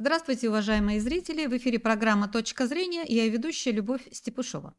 Здравствуйте, 0.00 0.48
уважаемые 0.48 0.98
зрители! 0.98 1.44
В 1.44 1.54
эфире 1.58 1.78
программа 1.78 2.26
«Точка 2.26 2.66
зрения» 2.66 3.04
и 3.04 3.14
я 3.14 3.28
ведущая 3.28 3.72
Любовь 3.72 4.00
Степушова. 4.10 4.72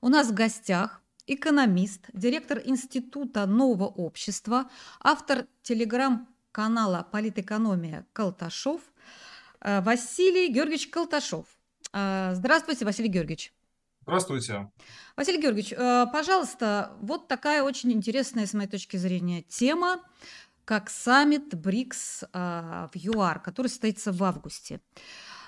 У 0.00 0.08
нас 0.08 0.30
в 0.30 0.34
гостях 0.34 1.00
экономист, 1.28 2.06
директор 2.12 2.60
Института 2.64 3.46
нового 3.46 3.84
общества, 3.84 4.68
автор 4.98 5.46
телеграм-канала 5.62 7.06
«Политэкономия 7.12 8.04
Колташов» 8.12 8.80
э, 9.60 9.80
Василий 9.80 10.48
Георгиевич 10.48 10.88
Колташов. 10.88 11.46
Э, 11.92 12.32
здравствуйте, 12.34 12.84
Василий 12.84 13.10
Георгиевич. 13.10 13.52
Здравствуйте. 14.02 14.72
Василий 15.16 15.40
Георгиевич, 15.40 15.72
э, 15.72 16.06
пожалуйста, 16.12 16.96
вот 17.00 17.28
такая 17.28 17.62
очень 17.62 17.92
интересная, 17.92 18.44
с 18.44 18.54
моей 18.54 18.68
точки 18.68 18.96
зрения, 18.96 19.42
тема 19.42 20.00
как 20.64 20.90
саммит 20.90 21.54
БРИКС 21.54 22.24
а, 22.32 22.88
в 22.92 22.96
ЮАР, 22.96 23.40
который 23.40 23.68
состоится 23.68 24.12
в 24.12 24.22
августе. 24.24 24.80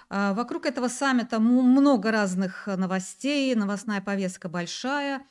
А, 0.09 0.34
вокруг 0.34 0.66
этого 0.66 0.88
саммита 0.88 1.40
много 1.40 2.10
разных 2.10 2.66
новостей, 2.66 3.54
новостная 3.54 4.00
повестка 4.00 4.48
большая. 4.48 5.23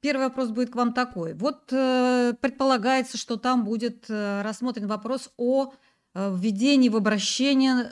Первый 0.00 0.26
вопрос 0.26 0.50
будет 0.50 0.70
к 0.70 0.76
вам 0.76 0.92
такой. 0.92 1.34
Вот 1.34 1.72
э, 1.72 2.34
предполагается, 2.40 3.18
что 3.18 3.36
там 3.36 3.64
будет 3.64 4.04
э, 4.08 4.42
рассмотрен 4.42 4.86
вопрос 4.86 5.32
о 5.36 5.72
э, 6.14 6.34
введении 6.36 6.88
в 6.88 6.96
обращение, 6.96 7.90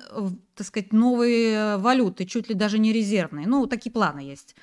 так 0.55 0.67
сказать, 0.67 0.93
новой 0.93 1.77
валюты, 1.79 2.25
чуть 2.27 2.49
ли 2.49 2.55
даже 2.55 2.79
не 2.79 2.93
резервной. 2.93 3.47
Ну, 3.47 3.67
такие 3.67 3.91
планы 3.91 4.21
есть. 4.21 4.55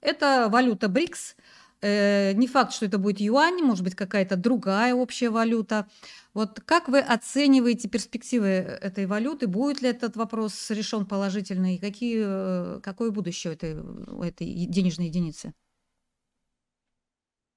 Это 0.00 0.48
валюта 0.50 0.88
БРИКС. 0.88 1.36
Не 1.82 2.46
факт, 2.46 2.72
что 2.72 2.84
это 2.84 2.98
будет 2.98 3.20
юань, 3.20 3.62
может 3.62 3.84
быть, 3.84 3.94
какая-то 3.94 4.36
другая 4.36 4.94
общая 4.94 5.30
валюта. 5.30 5.88
Вот 6.32 6.60
как 6.60 6.88
вы 6.88 7.00
оцениваете 7.00 7.88
перспективы 7.88 8.46
э, 8.46 8.62
этой 8.76 9.06
валюты? 9.06 9.48
Будет 9.48 9.82
ли 9.82 9.88
этот 9.88 10.16
вопрос 10.16 10.70
решен 10.70 11.06
положительно? 11.06 11.74
И 11.74 11.78
какие, 11.78 12.76
э, 12.76 12.80
какое 12.82 13.10
будущее 13.10 13.52
у 13.52 13.54
этой, 13.54 13.80
у 13.80 14.22
этой 14.22 14.66
денежной 14.66 15.06
единицы? 15.06 15.54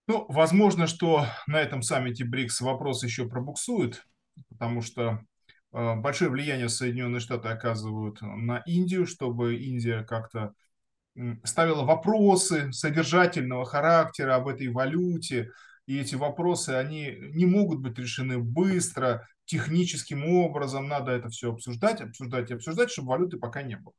Ну, 0.07 0.25
возможно, 0.27 0.87
что 0.87 1.27
на 1.47 1.61
этом 1.61 1.81
саммите 1.81 2.25
БРИКС 2.25 2.61
вопрос 2.61 3.03
еще 3.03 3.29
пробуксует, 3.29 4.05
потому 4.49 4.81
что 4.81 5.23
э, 5.71 5.95
большое 5.95 6.31
влияние 6.31 6.67
Соединенные 6.67 7.19
Штаты 7.19 7.49
оказывают 7.49 8.21
на 8.21 8.63
Индию, 8.65 9.05
чтобы 9.05 9.55
Индия 9.55 10.03
как-то 10.03 10.55
ставила 11.43 11.83
вопросы 11.83 12.71
содержательного 12.71 13.65
характера 13.65 14.35
об 14.35 14.47
этой 14.47 14.67
валюте, 14.69 15.51
и 15.85 15.99
эти 15.99 16.15
вопросы, 16.15 16.69
они 16.69 17.15
не 17.33 17.45
могут 17.45 17.79
быть 17.79 17.97
решены 17.99 18.39
быстро, 18.39 19.27
техническим 19.45 20.25
образом, 20.25 20.87
надо 20.87 21.11
это 21.11 21.29
все 21.29 21.51
обсуждать, 21.51 22.01
обсуждать 22.01 22.49
и 22.49 22.53
обсуждать, 22.53 22.91
чтобы 22.91 23.09
валюты 23.09 23.37
пока 23.37 23.61
не 23.61 23.75
было. 23.75 23.93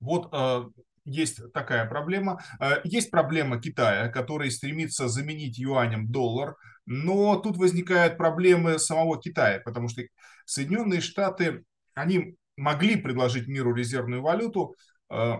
Вот 0.00 0.30
э, 0.32 0.64
есть 1.04 1.52
такая 1.52 1.86
проблема. 1.86 2.42
Э, 2.58 2.80
есть 2.84 3.10
проблема 3.10 3.60
Китая, 3.60 4.08
который 4.08 4.50
стремится 4.50 5.08
заменить 5.08 5.58
юанем 5.58 6.10
доллар, 6.10 6.56
но 6.86 7.36
тут 7.36 7.58
возникают 7.58 8.16
проблемы 8.16 8.78
самого 8.78 9.20
Китая, 9.20 9.60
потому 9.64 9.88
что 9.88 10.02
Соединенные 10.46 11.02
Штаты, 11.02 11.64
они 11.94 12.36
могли 12.56 12.96
предложить 12.96 13.46
миру 13.46 13.74
резервную 13.74 14.22
валюту, 14.22 14.74
э, 15.10 15.34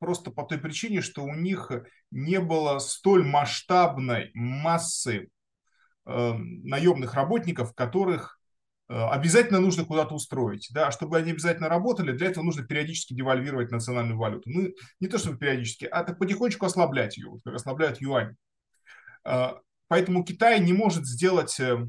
просто 0.00 0.30
по 0.32 0.42
той 0.42 0.58
причине, 0.58 1.02
что 1.02 1.22
у 1.22 1.34
них 1.34 1.70
не 2.10 2.40
было 2.40 2.78
столь 2.80 3.24
масштабной 3.24 4.30
массы 4.34 5.28
э, 6.06 6.32
наемных 6.32 7.14
работников, 7.14 7.74
которых 7.74 8.40
э, 8.88 8.94
обязательно 8.94 9.60
нужно 9.60 9.84
куда-то 9.84 10.14
устроить. 10.14 10.68
Да? 10.72 10.88
А 10.88 10.90
чтобы 10.90 11.18
они 11.18 11.30
обязательно 11.30 11.68
работали, 11.68 12.12
для 12.12 12.28
этого 12.28 12.42
нужно 12.42 12.64
периодически 12.64 13.14
девальвировать 13.14 13.70
национальную 13.70 14.18
валюту. 14.18 14.50
Ну, 14.50 14.70
не 14.98 15.06
то 15.06 15.18
чтобы 15.18 15.36
периодически, 15.36 15.84
а 15.84 16.02
так 16.02 16.18
потихонечку 16.18 16.66
ослаблять 16.66 17.18
ее, 17.18 17.38
как 17.44 17.54
ослабляют 17.54 18.00
юань. 18.00 18.34
Э, 19.24 19.50
поэтому 19.86 20.24
Китай 20.24 20.60
не 20.60 20.72
может 20.72 21.06
сделать, 21.06 21.60
э, 21.60 21.86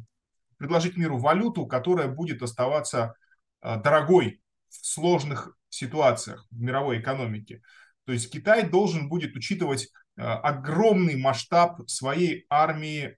предложить 0.58 0.98
миру 0.98 1.18
валюту, 1.18 1.66
которая 1.66 2.08
будет 2.08 2.44
оставаться 2.44 3.16
дорогой 3.64 4.42
в 4.70 4.86
сложных 4.86 5.56
ситуациях 5.70 6.48
в 6.52 6.60
мировой 6.60 7.00
экономике. 7.00 7.62
То 8.06 8.14
есть 8.14 8.32
Китай 8.32 8.68
должен 8.68 9.10
будет 9.10 9.36
учитывать 9.36 9.90
э, 10.18 10.22
огромный 10.22 11.16
масштаб 11.16 11.82
своей 11.90 12.46
армии 12.50 13.18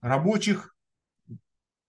рабочих, 0.00 0.74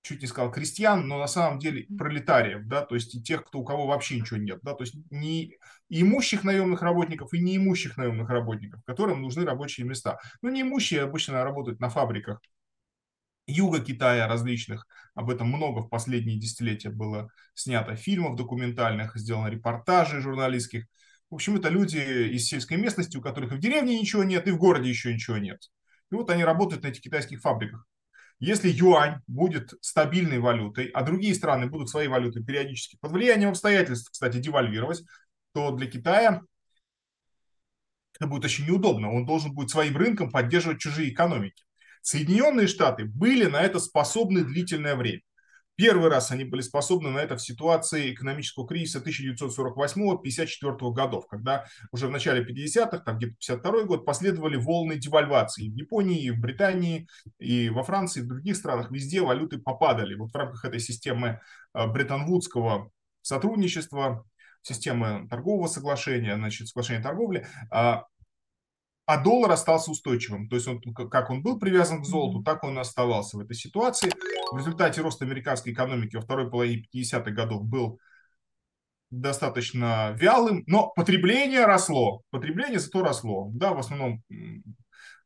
чуть 0.02 0.22
не 0.22 0.28
сказал 0.28 0.52
крестьян, 0.52 1.08
но 1.08 1.20
на 1.20 1.28
самом 1.28 1.60
деле 1.60 1.86
пролетариев, 1.98 2.66
да, 2.66 2.82
то 2.82 2.96
есть 2.96 3.14
и 3.16 3.22
тех, 3.22 3.46
кто, 3.46 3.60
у 3.60 3.66
кого 3.66 3.86
вообще 3.86 4.20
ничего 4.20 4.38
нет, 4.38 4.60
да, 4.64 4.74
то 4.74 4.84
есть 4.84 4.96
не 5.12 5.58
имущих 5.90 6.44
наемных 6.44 6.82
работников 6.82 7.34
и 7.34 7.40
неимущих 7.40 7.98
наемных 7.98 8.30
работников, 8.30 8.82
которым 8.86 9.22
нужны 9.22 9.46
рабочие 9.46 9.86
места. 9.86 10.18
Ну, 10.42 10.50
неимущие 10.50 11.02
обычно 11.02 11.44
работают 11.44 11.80
на 11.80 11.90
фабриках 11.90 12.42
юга 13.46 13.82
Китая 13.82 14.28
различных, 14.28 14.88
об 15.16 15.30
этом 15.30 15.48
много 15.48 15.82
в 15.82 15.90
последние 15.90 16.40
десятилетия 16.40 16.90
было 16.90 17.30
снято 17.54 17.96
фильмов 17.96 18.36
документальных, 18.36 19.16
сделано 19.16 19.48
репортажей 19.48 20.22
журналистских, 20.22 20.86
в 21.30 21.36
общем, 21.36 21.58
это 21.58 21.70
люди 21.70 21.98
из 21.98 22.48
сельской 22.48 22.78
местности, 22.78 23.18
у 23.18 23.22
которых 23.22 23.52
и 23.52 23.56
в 23.56 23.60
деревне 23.60 24.00
ничего 24.00 24.24
нет, 24.24 24.48
и 24.48 24.52
в 24.52 24.58
городе 24.58 24.90
еще 24.90 25.14
ничего 25.14 25.38
нет. 25.38 25.60
И 26.12 26.16
вот 26.16 26.30
они 26.30 26.44
работают 26.44 26.84
на 26.84 26.88
этих 26.88 27.02
китайских 27.02 27.42
фабриках. 27.42 27.86
Если 28.40 28.70
юань 28.70 29.22
будет 29.28 29.74
стабильной 29.82 30.40
валютой, 30.40 30.88
а 30.88 31.04
другие 31.04 31.36
страны 31.36 31.68
будут 31.68 31.90
свои 31.90 32.08
валюты 32.08 32.42
периодически 32.44 32.98
под 33.00 33.12
влиянием 33.12 33.50
обстоятельств, 33.50 34.10
кстати, 34.12 34.38
девальвировать, 34.38 35.04
то 35.54 35.72
для 35.72 35.88
Китая 35.88 36.42
это 38.16 38.28
будет 38.28 38.46
очень 38.46 38.66
неудобно. 38.66 39.12
Он 39.12 39.26
должен 39.26 39.54
будет 39.54 39.70
своим 39.70 39.96
рынком 39.98 40.32
поддерживать 40.32 40.80
чужие 40.80 41.12
экономики. 41.12 41.64
Соединенные 42.02 42.68
Штаты 42.68 43.06
были 43.06 43.46
на 43.46 43.62
это 43.62 43.80
способны 43.80 44.44
длительное 44.44 44.96
время. 44.96 45.22
Первый 45.80 46.10
раз 46.10 46.30
они 46.32 46.44
были 46.44 46.60
способны 46.60 47.10
на 47.10 47.20
это 47.20 47.38
в 47.38 47.42
ситуации 47.42 48.14
экономического 48.14 48.68
кризиса 48.68 49.00
1948-54 49.00 50.92
годов, 50.92 51.26
когда 51.28 51.68
уже 51.94 52.08
в 52.08 52.12
начале 52.12 52.44
50-х, 52.44 52.98
там 52.98 53.18
где-то 53.18 53.36
52 53.36 53.84
год, 53.84 54.06
последовали 54.06 54.58
волны 54.58 54.98
девальвации 54.98 55.70
в 55.70 55.74
Японии, 55.74 56.22
и 56.22 56.32
в 56.32 56.40
Британии, 56.42 57.08
и 57.40 57.70
во 57.70 57.84
Франции, 57.84 58.20
и 58.20 58.24
в 58.24 58.28
других 58.28 58.58
странах. 58.58 58.92
Везде 58.92 59.22
валюты 59.22 59.58
попадали. 59.58 60.16
Вот 60.16 60.34
в 60.34 60.36
рамках 60.36 60.66
этой 60.66 60.82
системы 60.82 61.40
э, 61.74 61.88
Бреттон-Вудского 61.88 62.92
сотрудничества, 63.22 64.26
системы 64.62 65.30
торгового 65.30 65.68
соглашения, 65.68 66.36
значит, 66.36 66.68
соглашения 66.68 67.02
торговли, 67.02 67.48
а, 69.10 69.18
доллар 69.18 69.52
остался 69.54 69.90
устойчивым. 69.90 70.48
То 70.50 70.56
есть 70.56 70.68
он, 70.68 70.80
как 70.94 71.32
он 71.32 71.42
был 71.42 71.58
привязан 71.58 72.04
к 72.04 72.06
золоту, 72.06 72.44
так 72.44 72.64
он 72.64 72.78
и 72.78 72.82
оставался 72.82 73.38
в 73.38 73.40
этой 73.40 73.56
ситуации. 73.56 74.12
В 74.52 74.58
результате 74.58 75.02
рост 75.02 75.20
американской 75.24 75.74
экономики 75.74 76.16
во 76.16 76.22
второй 76.22 76.48
половине 76.48 76.86
50-х 76.94 77.32
годов 77.32 77.64
был 77.64 78.00
достаточно 79.10 80.12
вялым, 80.16 80.64
но 80.68 80.90
потребление 80.96 81.66
росло. 81.66 82.22
Потребление 82.30 82.78
зато 82.78 83.02
росло. 83.02 83.50
Да, 83.52 83.74
в 83.74 83.80
основном 83.80 84.22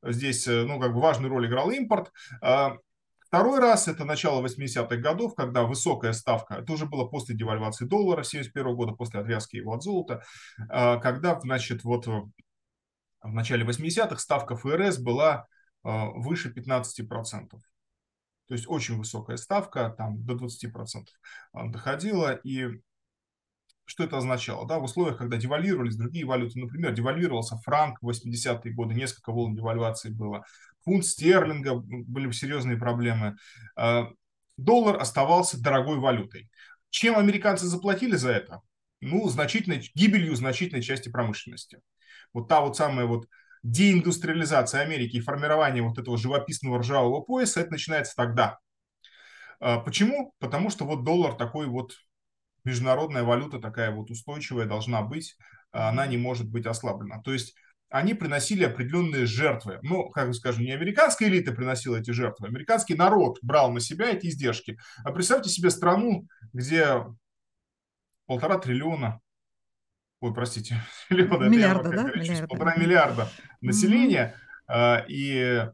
здесь 0.02 0.48
э, 0.48 0.64
ну, 0.64 0.80
как 0.80 0.94
бы 0.94 1.02
важную 1.02 1.30
роль 1.30 1.48
играл 1.48 1.70
импорт. 1.70 2.10
А, 2.42 2.78
второй 3.20 3.60
раз 3.60 3.90
это 3.90 4.06
начало 4.06 4.42
80-х 4.46 4.96
годов, 4.96 5.36
когда 5.36 5.64
высокая 5.64 6.14
ставка, 6.14 6.54
это 6.54 6.72
уже 6.72 6.86
было 6.86 7.04
после 7.04 7.36
девальвации 7.36 7.84
доллара 7.84 8.24
71 8.24 8.76
года, 8.76 8.94
после 8.94 9.20
отвязки 9.20 9.58
его 9.58 9.74
от 9.74 9.84
золота, 9.84 10.24
а, 10.70 11.00
когда, 11.00 11.38
значит, 11.42 11.84
вот 11.84 12.08
в 13.24 13.34
начале 13.34 13.66
80-х 13.66 14.20
ставка 14.20 14.56
ФРС 14.56 15.00
была 15.00 15.48
э, 15.84 15.90
выше 16.16 16.54
15%. 16.54 17.50
То 17.50 18.54
есть 18.54 18.68
очень 18.68 18.98
высокая 18.98 19.38
ставка, 19.38 19.90
там 19.98 20.24
до 20.26 20.34
20% 20.36 21.06
доходила. 21.54 22.34
И 22.34 22.68
что 23.86 24.04
это 24.04 24.18
означало? 24.18 24.68
Да, 24.68 24.80
в 24.80 24.84
условиях, 24.84 25.18
когда 25.18 25.38
девальвировались 25.38 25.96
другие 25.96 26.26
валюты, 26.26 26.60
например, 26.60 26.94
девальвировался 26.94 27.58
франк 27.58 28.00
в 28.02 28.10
80-е 28.10 28.74
годы, 28.74 28.94
несколько 28.94 29.32
волн 29.32 29.56
девальвации 29.56 30.10
было, 30.10 30.44
фунт 30.84 31.06
стерлинга, 31.06 31.76
были 31.76 32.30
серьезные 32.32 32.78
проблемы. 32.78 33.38
Э, 33.78 34.04
доллар 34.58 34.98
оставался 35.00 35.62
дорогой 35.62 36.00
валютой. 36.00 36.50
Чем 36.90 37.18
американцы 37.18 37.66
заплатили 37.66 38.18
за 38.18 38.32
это? 38.32 38.62
Ну, 39.00 39.28
значительной, 39.30 39.90
гибелью 39.96 40.36
значительной 40.36 40.84
части 40.84 41.10
промышленности 41.10 41.82
вот 42.34 42.48
та 42.48 42.62
вот 42.62 42.76
самая 42.78 43.06
вот 43.06 43.28
деиндустриализация 43.64 44.82
Америки 44.82 45.18
и 45.18 45.22
формирование 45.22 45.84
вот 45.84 45.98
этого 45.98 46.18
живописного 46.18 46.80
ржавого 46.80 47.22
пояса, 47.22 47.62
это 47.62 47.72
начинается 47.72 48.14
тогда. 48.16 48.60
А, 49.60 49.80
почему? 49.80 50.34
Потому 50.40 50.70
что 50.70 50.86
вот 50.86 51.04
доллар 51.04 51.36
такой 51.36 51.68
вот 51.68 51.94
международная 52.66 53.24
валюта 53.24 53.60
такая 53.60 53.92
вот 53.92 54.10
устойчивая 54.12 54.66
должна 54.66 55.02
быть, 55.02 55.36
а 55.72 55.90
она 55.90 56.06
не 56.08 56.18
может 56.18 56.50
быть 56.50 56.66
ослаблена. 56.66 57.22
То 57.22 57.34
есть 57.34 57.56
они 57.90 58.14
приносили 58.14 58.64
определенные 58.64 59.26
жертвы. 59.26 59.80
Ну, 59.84 60.10
как 60.10 60.34
скажем, 60.34 60.64
не 60.64 60.72
американская 60.72 61.30
элита 61.30 61.54
приносила 61.54 61.98
эти 61.98 62.12
жертвы, 62.12 62.48
американский 62.48 62.96
народ 62.96 63.38
брал 63.42 63.72
на 63.72 63.80
себя 63.80 64.10
эти 64.10 64.28
издержки. 64.28 64.78
А 65.04 65.12
представьте 65.12 65.50
себе 65.50 65.70
страну, 65.70 66.28
где 66.54 67.06
полтора 68.26 68.58
триллиона, 68.58 69.22
ой, 70.24 70.34
простите, 70.34 70.82
триллиона, 71.10 71.50
Миллиарда, 71.50 71.90
да? 71.90 72.04
Миллиарда. 72.04 72.48
полтора 72.48 72.76
миллиарда 72.78 73.30
населения, 73.62 74.36
угу. 74.68 74.78
и 75.10 75.68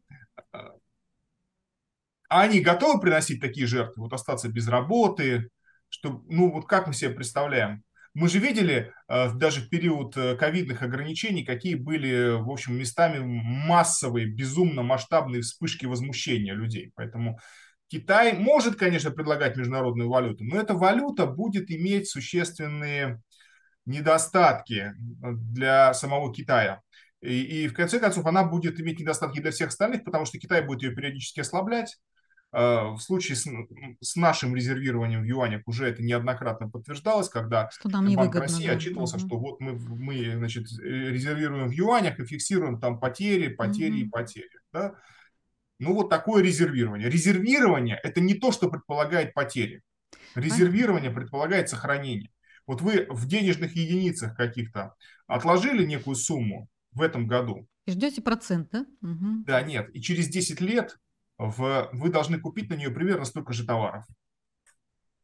они 2.30 2.60
готовы 2.60 3.00
приносить 3.00 3.42
такие 3.42 3.68
жертвы, 3.68 4.04
вот 4.04 4.14
остаться 4.14 4.50
без 4.50 4.68
работы, 4.68 5.50
что, 5.90 6.24
ну 6.28 6.52
вот 6.52 6.68
как 6.68 6.88
мы 6.88 6.94
себе 6.94 7.12
представляем? 7.12 7.84
Мы 8.16 8.28
же 8.28 8.40
видели 8.40 8.92
э, 9.08 9.34
даже 9.36 9.62
в 9.62 9.70
период 9.70 10.18
э, 10.18 10.36
ковидных 10.36 10.82
ограничений, 10.82 11.46
какие 11.46 11.76
были, 11.76 12.42
в 12.42 12.50
общем, 12.50 12.76
местами 12.76 13.20
массовые, 13.20 14.28
безумно 14.28 14.82
масштабные 14.82 15.44
вспышки 15.44 15.86
возмущения 15.86 16.54
людей. 16.54 16.92
Поэтому 16.96 17.40
Китай 17.88 18.34
может, 18.34 18.76
конечно, 18.76 19.12
предлагать 19.12 19.58
международную 19.58 20.10
валюту, 20.10 20.44
но 20.44 20.60
эта 20.60 20.74
валюта 20.74 21.28
будет 21.28 21.70
иметь 21.70 22.10
существенные 22.10 23.22
недостатки 23.90 24.94
э, 24.94 24.94
для 25.52 25.94
самого 25.94 26.34
Китая. 26.34 26.82
И, 27.22 27.64
и 27.64 27.68
в 27.68 27.74
конце 27.74 28.00
концов 28.00 28.26
она 28.26 28.44
будет 28.44 28.80
иметь 28.80 29.00
недостатки 29.00 29.42
для 29.42 29.52
всех 29.52 29.70
остальных, 29.70 30.06
потому 30.06 30.26
что 30.26 30.40
Китай 30.40 30.62
будет 30.62 30.84
ее 30.84 30.96
периодически 30.96 31.42
ослаблять, 31.42 31.98
Э, 32.52 32.94
в 32.96 33.00
случае 33.00 33.36
с, 33.36 33.48
с 34.02 34.16
нашим 34.16 34.56
резервированием 34.56 35.22
в 35.22 35.26
юанях 35.26 35.62
уже 35.68 35.88
это 35.88 36.02
неоднократно 36.02 36.68
подтверждалось, 36.68 37.30
когда 37.30 37.70
что 37.70 37.90
нам 37.90 38.12
Банк 38.16 38.36
России 38.36 38.66
да. 38.66 38.74
отчитывался, 38.74 39.18
угу. 39.18 39.28
что 39.28 39.38
вот 39.38 39.60
мы, 39.60 39.74
мы 39.74 40.36
значит, 40.36 40.68
резервируем 40.80 41.68
в 41.68 41.72
юанях 41.72 42.20
и 42.20 42.26
фиксируем 42.26 42.80
там 42.80 43.00
потери, 43.00 43.50
потери 43.50 43.92
угу. 43.92 43.98
и 44.00 44.10
потери. 44.10 44.50
Да? 44.74 44.96
Ну 45.78 45.94
вот 45.94 46.10
такое 46.10 46.44
резервирование. 46.44 47.10
Резервирование– 47.10 48.00
это 48.04 48.20
не 48.20 48.34
то, 48.34 48.52
что 48.52 48.70
предполагает 48.70 49.34
потери. 49.34 49.84
Резервирование 50.34 51.12
предполагает 51.12 51.70
сохранение. 51.70 52.32
Вот 52.70 52.82
вы 52.82 53.08
в 53.10 53.26
денежных 53.26 53.76
единицах 53.76 54.38
каких-то 54.38 54.94
отложили 55.26 55.88
некую 55.88 56.16
сумму 56.16 56.70
в 56.92 57.02
этом 57.02 57.26
году. 57.26 57.68
И 57.88 57.92
ждете 57.92 58.22
процент, 58.22 58.70
да? 58.70 58.86
Угу. 59.02 59.46
Да, 59.48 59.64
нет. 59.64 59.90
И 59.96 60.00
через 60.00 60.28
10 60.28 60.62
лет 60.62 60.96
в, 61.40 61.90
вы 61.92 62.10
должны 62.12 62.40
купить 62.40 62.70
на 62.70 62.76
нее 62.76 62.92
примерно 62.92 63.26
столько 63.26 63.54
же 63.54 63.66
товаров. 63.66 64.06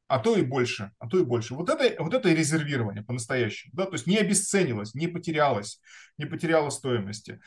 А 0.07 0.17
то 0.17 0.35
и 0.35 0.41
больше, 0.41 0.91
а 0.97 1.07
то 1.07 1.19
и 1.19 1.23
больше. 1.23 1.53
Вот 1.53 1.69
это, 1.69 2.01
вот 2.01 2.15
это 2.15 2.33
резервирование 2.33 3.03
по-настоящему. 3.03 3.73
Да? 3.75 3.85
То 3.85 3.93
есть 3.93 4.07
не 4.07 4.17
обесценилось, 4.17 4.95
не 4.95 5.07
потерялось, 5.07 5.79
не 6.17 6.25
потеряло 6.25 6.71
стоимости. 6.71 7.39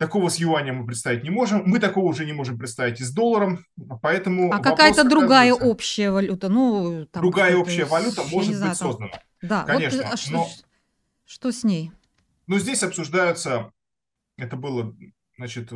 Такого 0.00 0.30
с 0.30 0.36
юанем 0.36 0.78
мы 0.78 0.86
представить 0.86 1.22
не 1.22 1.30
можем. 1.30 1.62
Мы 1.64 1.78
такого 1.78 2.06
уже 2.06 2.26
не 2.26 2.32
можем 2.32 2.58
представить 2.58 3.00
и 3.00 3.04
с 3.04 3.12
долларом. 3.12 3.64
Поэтому 4.02 4.52
а 4.52 4.58
какая-то 4.58 5.04
другая 5.04 5.52
общая 5.54 6.10
валюта? 6.10 6.48
Ну, 6.48 7.06
там 7.06 7.22
другая 7.22 7.56
общая 7.56 7.84
валюта 7.84 8.22
может 8.24 8.56
знаю, 8.56 8.72
быть 8.72 8.78
там... 8.78 8.88
создана. 8.88 9.12
Да, 9.42 9.64
конечно. 9.64 10.02
Вот, 10.02 10.12
а 10.12 10.16
что, 10.16 10.32
но... 10.32 10.48
что 11.24 11.52
с 11.52 11.62
ней? 11.62 11.92
Но 12.48 12.58
здесь 12.58 12.82
обсуждаются, 12.82 13.70
это 14.36 14.56
было, 14.56 14.92
значит, 15.36 15.70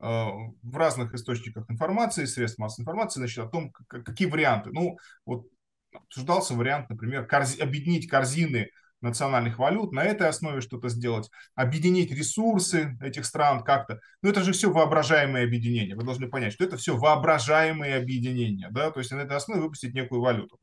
Э, 0.00 0.28
в 0.62 0.76
разных 0.76 1.12
источниках 1.12 1.70
информации, 1.70 2.24
средств 2.24 2.58
массовой 2.58 2.84
информации, 2.84 3.20
значит, 3.20 3.38
о 3.38 3.48
том, 3.48 3.70
какие 3.70 4.28
варианты. 4.28 4.70
Ну, 4.72 4.98
вот 5.26 5.46
обсуждался 5.92 6.54
вариант, 6.54 6.88
например, 6.88 7.26
корзи, 7.26 7.60
объединить 7.60 8.08
корзины 8.08 8.70
национальных 9.00 9.58
валют, 9.58 9.92
на 9.92 10.04
этой 10.04 10.28
основе 10.28 10.60
что-то 10.60 10.88
сделать, 10.88 11.30
объединить 11.54 12.10
ресурсы 12.10 12.98
этих 13.02 13.24
стран 13.24 13.62
как-то. 13.62 14.00
Но 14.22 14.30
это 14.30 14.42
же 14.42 14.52
все 14.52 14.70
воображаемые 14.70 15.44
объединения. 15.44 15.96
Вы 15.96 16.02
должны 16.02 16.28
понять, 16.28 16.52
что 16.52 16.64
это 16.64 16.76
все 16.76 16.96
воображаемые 16.96 17.96
объединения. 17.96 18.68
Да? 18.70 18.90
То 18.90 19.00
есть 19.00 19.10
на 19.12 19.20
этой 19.20 19.36
основе 19.36 19.62
выпустить 19.62 19.94
некую 19.94 20.20
валюту. 20.20 20.58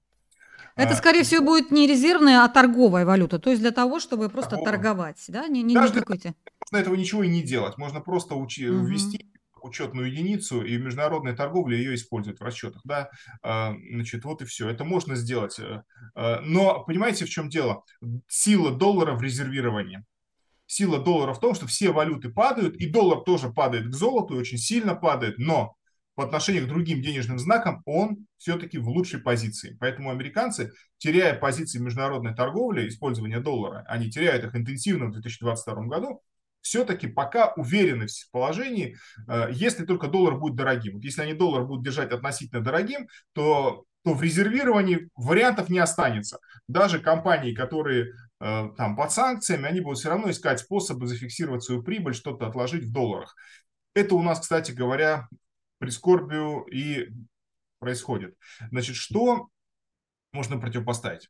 Это, 0.75 0.93
а, 0.93 0.95
скорее 0.95 1.23
всего, 1.23 1.43
будет 1.43 1.71
не 1.71 1.87
резервная, 1.87 2.43
а 2.43 2.49
торговая 2.49 3.03
валюта. 3.03 3.39
То 3.39 3.49
есть 3.49 3.61
для 3.61 3.71
того, 3.71 3.99
чтобы 3.99 4.29
просто 4.29 4.57
торговать. 4.57 5.23
Да? 5.27 5.47
Не, 5.47 5.63
не, 5.63 5.73
Даже 5.73 5.93
не. 5.93 6.01
Можно 6.05 6.77
этого 6.77 6.95
ничего 6.95 7.23
и 7.23 7.27
не 7.27 7.41
делать. 7.41 7.77
Можно 7.77 7.99
просто 7.99 8.35
учи, 8.35 8.69
угу. 8.69 8.85
ввести 8.85 9.31
учетную 9.63 10.11
единицу 10.11 10.63
и 10.63 10.77
международная 10.77 11.35
торговля 11.35 11.77
ее 11.77 11.95
использует 11.95 12.39
в 12.39 12.43
расчетах. 12.43 12.81
Да? 12.83 13.09
А, 13.41 13.75
значит, 13.91 14.25
вот 14.25 14.41
и 14.41 14.45
все. 14.45 14.69
Это 14.69 14.83
можно 14.83 15.15
сделать. 15.15 15.59
Э, 15.59 15.83
э, 16.15 16.39
но 16.41 16.83
понимаете, 16.83 17.25
в 17.25 17.29
чем 17.29 17.49
дело? 17.49 17.83
Сила 18.27 18.71
доллара 18.71 19.13
в 19.13 19.21
резервировании. 19.21 20.03
Сила 20.65 20.99
доллара 20.99 21.33
в 21.33 21.39
том, 21.39 21.55
что 21.55 21.65
все 21.65 21.91
валюты 21.91 22.29
падают, 22.29 22.75
и 22.75 22.89
доллар 22.89 23.21
тоже 23.21 23.49
падает 23.49 23.87
к 23.87 23.93
золоту, 23.93 24.35
и 24.35 24.39
очень 24.39 24.57
сильно 24.57 24.95
падает, 24.95 25.37
но 25.37 25.77
по 26.17 26.23
отношению 26.23 26.65
к 26.65 26.69
другим 26.69 27.01
денежным 27.01 27.37
знакам 27.37 27.83
он 27.85 28.25
все-таки 28.37 28.79
в 28.79 28.89
лучшей 28.89 29.21
позиции. 29.21 29.77
Поэтому 29.79 30.09
американцы, 30.09 30.73
теряя 30.97 31.37
позиции 31.37 31.77
международной 31.77 32.33
торговли, 32.33 32.87
использования 32.87 33.39
доллара, 33.39 33.85
они 33.87 34.09
теряют 34.09 34.43
их 34.43 34.55
интенсивно 34.55 35.05
в 35.05 35.11
2022 35.11 35.85
году, 35.85 36.23
все-таки 36.61 37.07
пока 37.07 37.53
уверены 37.53 38.07
в 38.07 38.31
положении, 38.31 38.97
э, 39.27 39.49
если 39.51 39.85
только 39.85 40.07
доллар 40.07 40.37
будет 40.37 40.55
дорогим. 40.55 40.95
Вот 40.95 41.03
если 41.03 41.21
они 41.21 41.33
доллар 41.33 41.65
будут 41.65 41.83
держать 41.83 42.11
относительно 42.11 42.61
дорогим, 42.61 43.07
то, 43.33 43.85
то 44.03 44.13
в 44.13 44.21
резервировании 44.21 45.09
вариантов 45.15 45.69
не 45.69 45.79
останется. 45.79 46.39
Даже 46.67 46.99
компании, 46.99 47.53
которые 47.53 48.13
э, 48.39 48.69
там 48.77 48.95
под 48.95 49.11
санкциями, 49.11 49.65
они 49.65 49.81
будут 49.81 49.99
все 49.99 50.09
равно 50.09 50.29
искать 50.29 50.59
способы 50.59 51.07
зафиксировать 51.07 51.63
свою 51.63 51.83
прибыль, 51.83 52.13
что-то 52.13 52.47
отложить 52.47 52.85
в 52.85 52.91
долларах. 52.91 53.35
Это 53.93 54.15
у 54.15 54.21
нас, 54.21 54.39
кстати 54.39 54.71
говоря, 54.71 55.27
прискорбию 55.79 56.63
и 56.65 57.09
происходит. 57.79 58.35
Значит, 58.71 58.95
что 58.95 59.49
можно 60.33 60.59
противопоставить? 60.59 61.29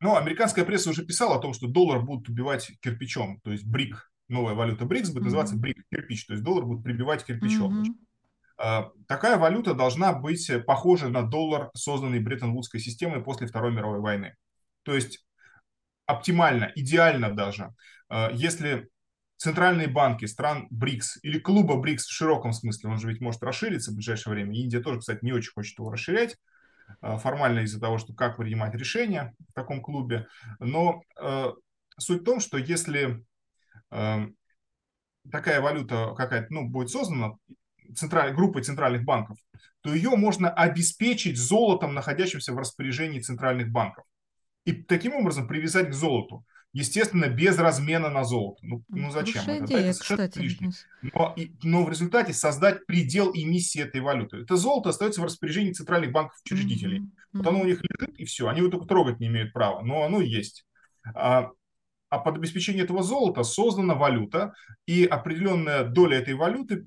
А, 0.00 0.04
ну, 0.04 0.16
американская 0.16 0.64
пресса 0.64 0.90
уже 0.90 1.04
писала 1.04 1.36
о 1.36 1.40
том, 1.40 1.52
что 1.52 1.68
доллар 1.68 2.02
будут 2.02 2.28
убивать 2.28 2.72
кирпичом, 2.80 3.40
то 3.40 3.50
есть 3.50 3.66
брик, 3.66 4.10
новая 4.28 4.54
валюта 4.54 4.84
БРИКС 4.84 5.10
будет 5.10 5.20
mm-hmm. 5.20 5.24
называться 5.24 5.56
брик, 5.56 5.84
кирпич, 5.90 6.26
то 6.26 6.32
есть 6.34 6.44
доллар 6.44 6.64
будет 6.64 6.82
прибивать 6.82 7.24
кирпичом. 7.24 7.82
Mm-hmm. 7.82 8.90
Такая 9.06 9.36
валюта 9.36 9.74
должна 9.74 10.14
быть 10.14 10.50
похожа 10.66 11.08
на 11.08 11.22
доллар, 11.22 11.70
созданный 11.74 12.20
Бреттон-Вудской 12.20 12.80
системой 12.80 13.22
после 13.22 13.46
Второй 13.46 13.70
мировой 13.70 14.00
войны. 14.00 14.34
То 14.82 14.94
есть 14.94 15.26
оптимально, 16.06 16.72
идеально 16.74 17.34
даже, 17.34 17.74
а, 18.08 18.30
если 18.32 18.88
центральные 19.36 19.88
банки 19.88 20.24
стран 20.24 20.68
БРИКС 20.70 21.18
или 21.22 21.38
клуба 21.38 21.76
БРИКС 21.76 22.06
в 22.06 22.12
широком 22.12 22.52
смысле, 22.52 22.90
он 22.90 22.98
же 22.98 23.08
ведь 23.08 23.20
может 23.20 23.42
расшириться 23.42 23.90
в 23.90 23.94
ближайшее 23.94 24.32
время. 24.32 24.56
Индия 24.56 24.80
тоже, 24.80 25.00
кстати, 25.00 25.22
не 25.22 25.32
очень 25.32 25.52
хочет 25.52 25.78
его 25.78 25.90
расширять 25.90 26.32
а, 26.32 26.36
формально 27.00 27.60
из-за 27.60 27.80
того, 27.80 27.98
что 27.98 28.14
как 28.14 28.36
принимать 28.36 28.74
решения 28.74 29.34
в 29.50 29.52
таком 29.52 29.80
клубе. 29.80 30.26
Но 30.58 31.02
э, 31.20 31.52
суть 31.98 32.22
в 32.22 32.24
том, 32.24 32.40
что 32.40 32.58
если 32.58 33.24
э, 33.90 34.26
такая 35.30 35.60
валюта 35.60 36.14
какая-то 36.16 36.52
ну, 36.52 36.68
будет 36.68 36.90
создана 36.90 37.34
централь, 37.94 38.34
группой 38.34 38.62
центральных 38.62 39.04
банков, 39.04 39.38
то 39.82 39.94
ее 39.94 40.16
можно 40.16 40.50
обеспечить 40.50 41.38
золотом, 41.38 41.94
находящимся 41.94 42.52
в 42.52 42.58
распоряжении 42.58 43.20
центральных 43.20 43.70
банков. 43.70 44.04
И 44.64 44.72
таким 44.72 45.14
образом 45.14 45.46
привязать 45.46 45.90
к 45.90 45.94
золоту 45.94 46.44
естественно, 46.76 47.28
без 47.28 47.58
размена 47.58 48.10
на 48.10 48.24
золото. 48.24 48.58
Ну, 48.60 48.84
ну 48.88 49.10
зачем? 49.10 49.42
это, 49.46 49.64
идея, 49.64 49.90
это 49.90 49.98
кстати. 49.98 50.38
лишнее. 50.38 50.72
Но, 51.00 51.32
и, 51.34 51.52
но 51.62 51.84
в 51.84 51.88
результате 51.88 52.34
создать 52.34 52.84
предел 52.84 53.30
эмиссии 53.32 53.80
этой 53.80 54.02
валюты. 54.02 54.38
Это 54.42 54.56
золото 54.56 54.90
остается 54.90 55.22
в 55.22 55.24
распоряжении 55.24 55.72
центральных 55.72 56.12
банков 56.12 56.38
учредителей. 56.44 57.00
Mm-hmm. 57.00 57.28
Вот 57.32 57.46
оно 57.46 57.60
у 57.60 57.64
них 57.64 57.80
лежит, 57.82 58.18
и 58.18 58.26
все. 58.26 58.48
Они 58.48 58.60
его 58.60 58.68
только 58.68 58.86
трогать 58.86 59.20
не 59.20 59.28
имеют 59.28 59.54
права, 59.54 59.80
но 59.80 60.04
оно 60.04 60.20
есть. 60.20 60.66
А, 61.14 61.50
а 62.10 62.18
под 62.18 62.36
обеспечение 62.36 62.84
этого 62.84 63.02
золота 63.02 63.42
создана 63.42 63.94
валюта, 63.94 64.52
и 64.86 65.06
определенная 65.06 65.82
доля 65.84 66.18
этой 66.18 66.34
валюты 66.34 66.84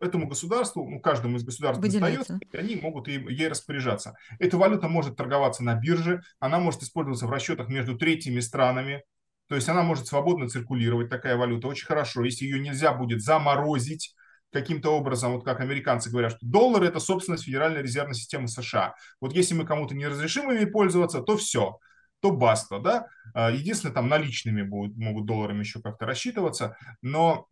этому 0.00 0.28
государству, 0.28 0.88
ну, 0.88 1.00
каждому 1.00 1.36
из 1.36 1.42
государств 1.44 1.82
достается, 1.82 2.38
и 2.52 2.56
они 2.56 2.76
могут 2.76 3.08
ей, 3.08 3.18
ей 3.28 3.48
распоряжаться. 3.48 4.14
Эта 4.38 4.56
валюта 4.56 4.88
может 4.88 5.16
торговаться 5.16 5.64
на 5.64 5.74
бирже, 5.74 6.22
она 6.38 6.60
может 6.60 6.82
использоваться 6.82 7.26
в 7.26 7.30
расчетах 7.30 7.68
между 7.68 7.96
третьими 7.96 8.40
странами, 8.40 9.02
то 9.48 9.54
есть 9.54 9.68
она 9.68 9.82
может 9.82 10.06
свободно 10.06 10.48
циркулировать, 10.48 11.08
такая 11.08 11.36
валюта, 11.36 11.68
очень 11.68 11.86
хорошо. 11.86 12.24
Если 12.24 12.44
ее 12.44 12.58
нельзя 12.58 12.92
будет 12.92 13.22
заморозить 13.22 14.14
каким-то 14.52 14.90
образом, 14.90 15.32
вот 15.34 15.44
как 15.44 15.60
американцы 15.60 16.10
говорят, 16.10 16.32
что 16.32 16.46
доллар– 16.46 16.82
это 16.84 16.98
собственность 16.98 17.44
Федеральной 17.44 17.82
резервной 17.82 18.14
системы 18.14 18.48
США. 18.48 18.94
Вот 19.20 19.32
если 19.34 19.54
мы 19.54 19.64
кому-то 19.66 19.94
не 19.94 20.06
разрешим 20.06 20.50
ими 20.50 20.64
пользоваться, 20.64 21.20
то 21.20 21.36
все, 21.36 21.78
то 22.20 22.30
баста, 22.30 22.78
да. 22.78 23.06
А, 23.34 23.50
единственное, 23.50 23.94
там 23.94 24.08
наличными 24.08 24.62
будут, 24.62 24.96
могут 24.96 25.26
долларами 25.26 25.60
еще 25.60 25.80
как-то 25.80 26.06
рассчитываться, 26.06 26.76
но 27.02 27.46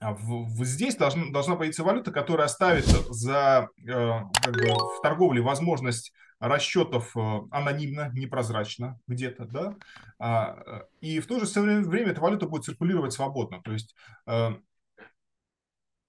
а 0.00 0.14
в, 0.14 0.44
в, 0.46 0.64
здесь 0.64 0.96
должна, 0.96 1.30
должна 1.30 1.56
появиться 1.56 1.82
валюта, 1.82 2.12
которая 2.12 2.46
оставит 2.46 2.84
за, 2.86 3.68
э, 3.78 4.20
как 4.42 4.54
бы, 4.54 4.68
в 4.68 5.00
торговле 5.02 5.40
возможность 5.42 6.12
расчетов 6.38 7.16
э, 7.16 7.20
анонимно, 7.50 8.10
непрозрачно 8.14 9.00
где-то, 9.08 9.44
да, 9.46 9.74
а, 10.20 10.62
э, 10.66 10.82
и 11.00 11.18
в 11.18 11.26
то 11.26 11.40
же 11.40 11.60
время 11.60 12.12
эта 12.12 12.20
валюта 12.20 12.46
будет 12.46 12.64
циркулировать 12.64 13.12
свободно, 13.12 13.60
то 13.62 13.72
есть 13.72 13.94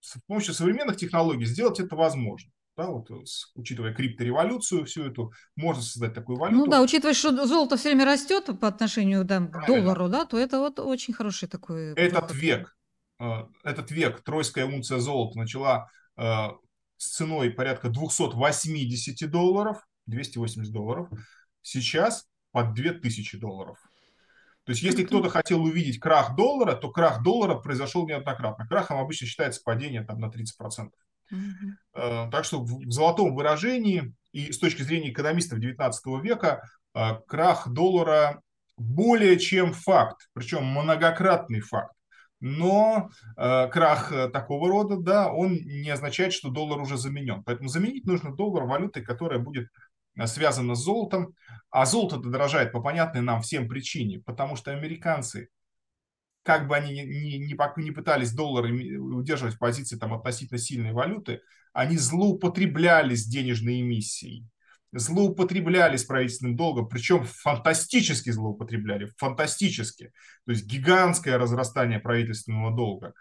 с 0.02 0.18
помощью 0.28 0.54
современных 0.54 0.98
технологий 0.98 1.46
сделать 1.46 1.80
это 1.80 1.96
возможно. 1.96 2.52
Да, 2.78 2.88
вот, 2.88 3.10
учитывая 3.56 3.94
криптореволюцию 3.94 4.86
всю 4.86 5.04
эту, 5.04 5.34
можно 5.58 5.84
создать 5.84 6.14
такую 6.14 6.38
Ну 6.38 6.44
валюту. 6.44 6.72
да, 6.72 6.82
учитывая, 6.82 7.14
что 7.14 7.46
золото 7.46 7.76
все 7.76 7.90
время 7.90 8.06
растет 8.06 8.46
по 8.58 8.70
отношению 8.70 9.26
там, 9.26 9.50
к 9.50 9.52
Правильно. 9.52 9.82
доллару, 9.82 10.08
да, 10.08 10.26
то 10.26 10.38
это 10.38 10.60
вот 10.60 10.80
очень 10.80 11.14
хороший 11.14 11.50
такой 11.50 11.94
Этот 11.96 12.34
век, 12.34 12.78
этот 13.64 13.92
век, 13.92 14.22
тройская 14.22 14.66
унция 14.66 15.00
золота 15.00 15.38
начала 15.38 15.90
э, 16.18 16.24
с 16.98 17.08
ценой 17.16 17.52
порядка 17.52 17.90
280 17.90 19.30
долларов, 19.30 19.86
280 20.08 20.72
долларов, 20.72 21.10
сейчас 21.62 22.28
под 22.52 22.74
2000 22.74 23.38
долларов. 23.38 23.78
То 24.66 24.72
есть, 24.72 24.84
если 24.84 25.04
кто-то 25.04 25.30
хотел 25.30 25.64
увидеть 25.64 26.00
крах 26.00 26.36
доллара, 26.36 26.76
то 26.76 26.92
крах 26.92 27.24
доллара 27.24 27.56
произошел 27.56 28.08
неоднократно. 28.08 28.68
Крахом 28.68 29.00
обычно 29.00 29.28
считается 29.28 29.62
падение 29.64 30.04
там, 30.04 30.20
на 30.20 30.28
30%. 30.28 30.92
Мгм. 31.32 31.78
Э, 31.94 32.30
Так 32.32 32.46
что 32.46 32.64
в 32.64 32.92
золотом 32.92 33.36
выражении 33.36 34.14
и 34.32 34.52
с 34.52 34.60
точки 34.60 34.82
зрения 34.82 35.12
экономистов 35.12 35.60
19 35.60 36.22
века 36.22 36.64
э, 36.94 37.16
крах 37.28 37.68
доллара 37.70 38.42
более 38.78 39.38
чем 39.40 39.74
факт, 39.74 40.30
причем 40.34 40.66
многократный 40.66 41.62
факт. 41.62 41.94
Но 42.40 43.10
э, 43.36 43.68
крах 43.68 44.12
э, 44.12 44.30
такого 44.30 44.70
рода, 44.70 44.98
да, 44.98 45.32
он 45.32 45.56
не 45.56 45.90
означает, 45.90 46.34
что 46.34 46.50
доллар 46.50 46.80
уже 46.80 46.98
заменен. 46.98 47.44
Поэтому 47.44 47.70
заменить 47.70 48.06
нужно 48.06 48.34
доллар 48.34 48.64
валютой, 48.64 49.04
которая 49.04 49.40
будет 49.40 49.68
э, 50.18 50.26
связана 50.26 50.76
с 50.76 50.80
золотом. 50.84 51.34
А 51.70 51.86
золото 51.86 52.18
дорожает 52.18 52.72
по 52.72 52.82
понятной 52.82 53.22
нам 53.22 53.42
всем 53.42 53.68
причине, 53.68 54.22
потому 54.26 54.56
что 54.56 54.72
американцы 54.72 55.50
как 56.44 56.68
бы 56.68 56.76
они 56.76 56.94
ни, 56.94 57.02
ни, 57.02 57.54
ни 57.54 57.84
не 57.84 57.92
пытались 57.92 58.34
доллары 58.34 58.72
ми- 58.72 58.96
удерживать 58.96 59.60
позиции 59.60 59.98
там, 59.98 60.14
относительно 60.14 60.58
сильной 60.58 60.94
валюты, 60.94 61.42
они 61.74 61.98
злоупотребляли 61.98 63.16
с 63.16 63.26
денежной 63.26 63.82
эмиссией, 63.82 64.48
злоупотребляли 64.92 65.98
с 65.98 66.04
правительственным 66.04 66.56
долгом, 66.56 66.88
причем 66.88 67.24
фантастически 67.24 68.32
злоупотребляли, 68.32 69.12
фантастически. 69.18 70.12
То 70.46 70.52
есть 70.52 70.66
гигантское 70.66 71.38
разрастание 71.38 72.00
правительственного 72.00 72.76
долга. 72.76 73.14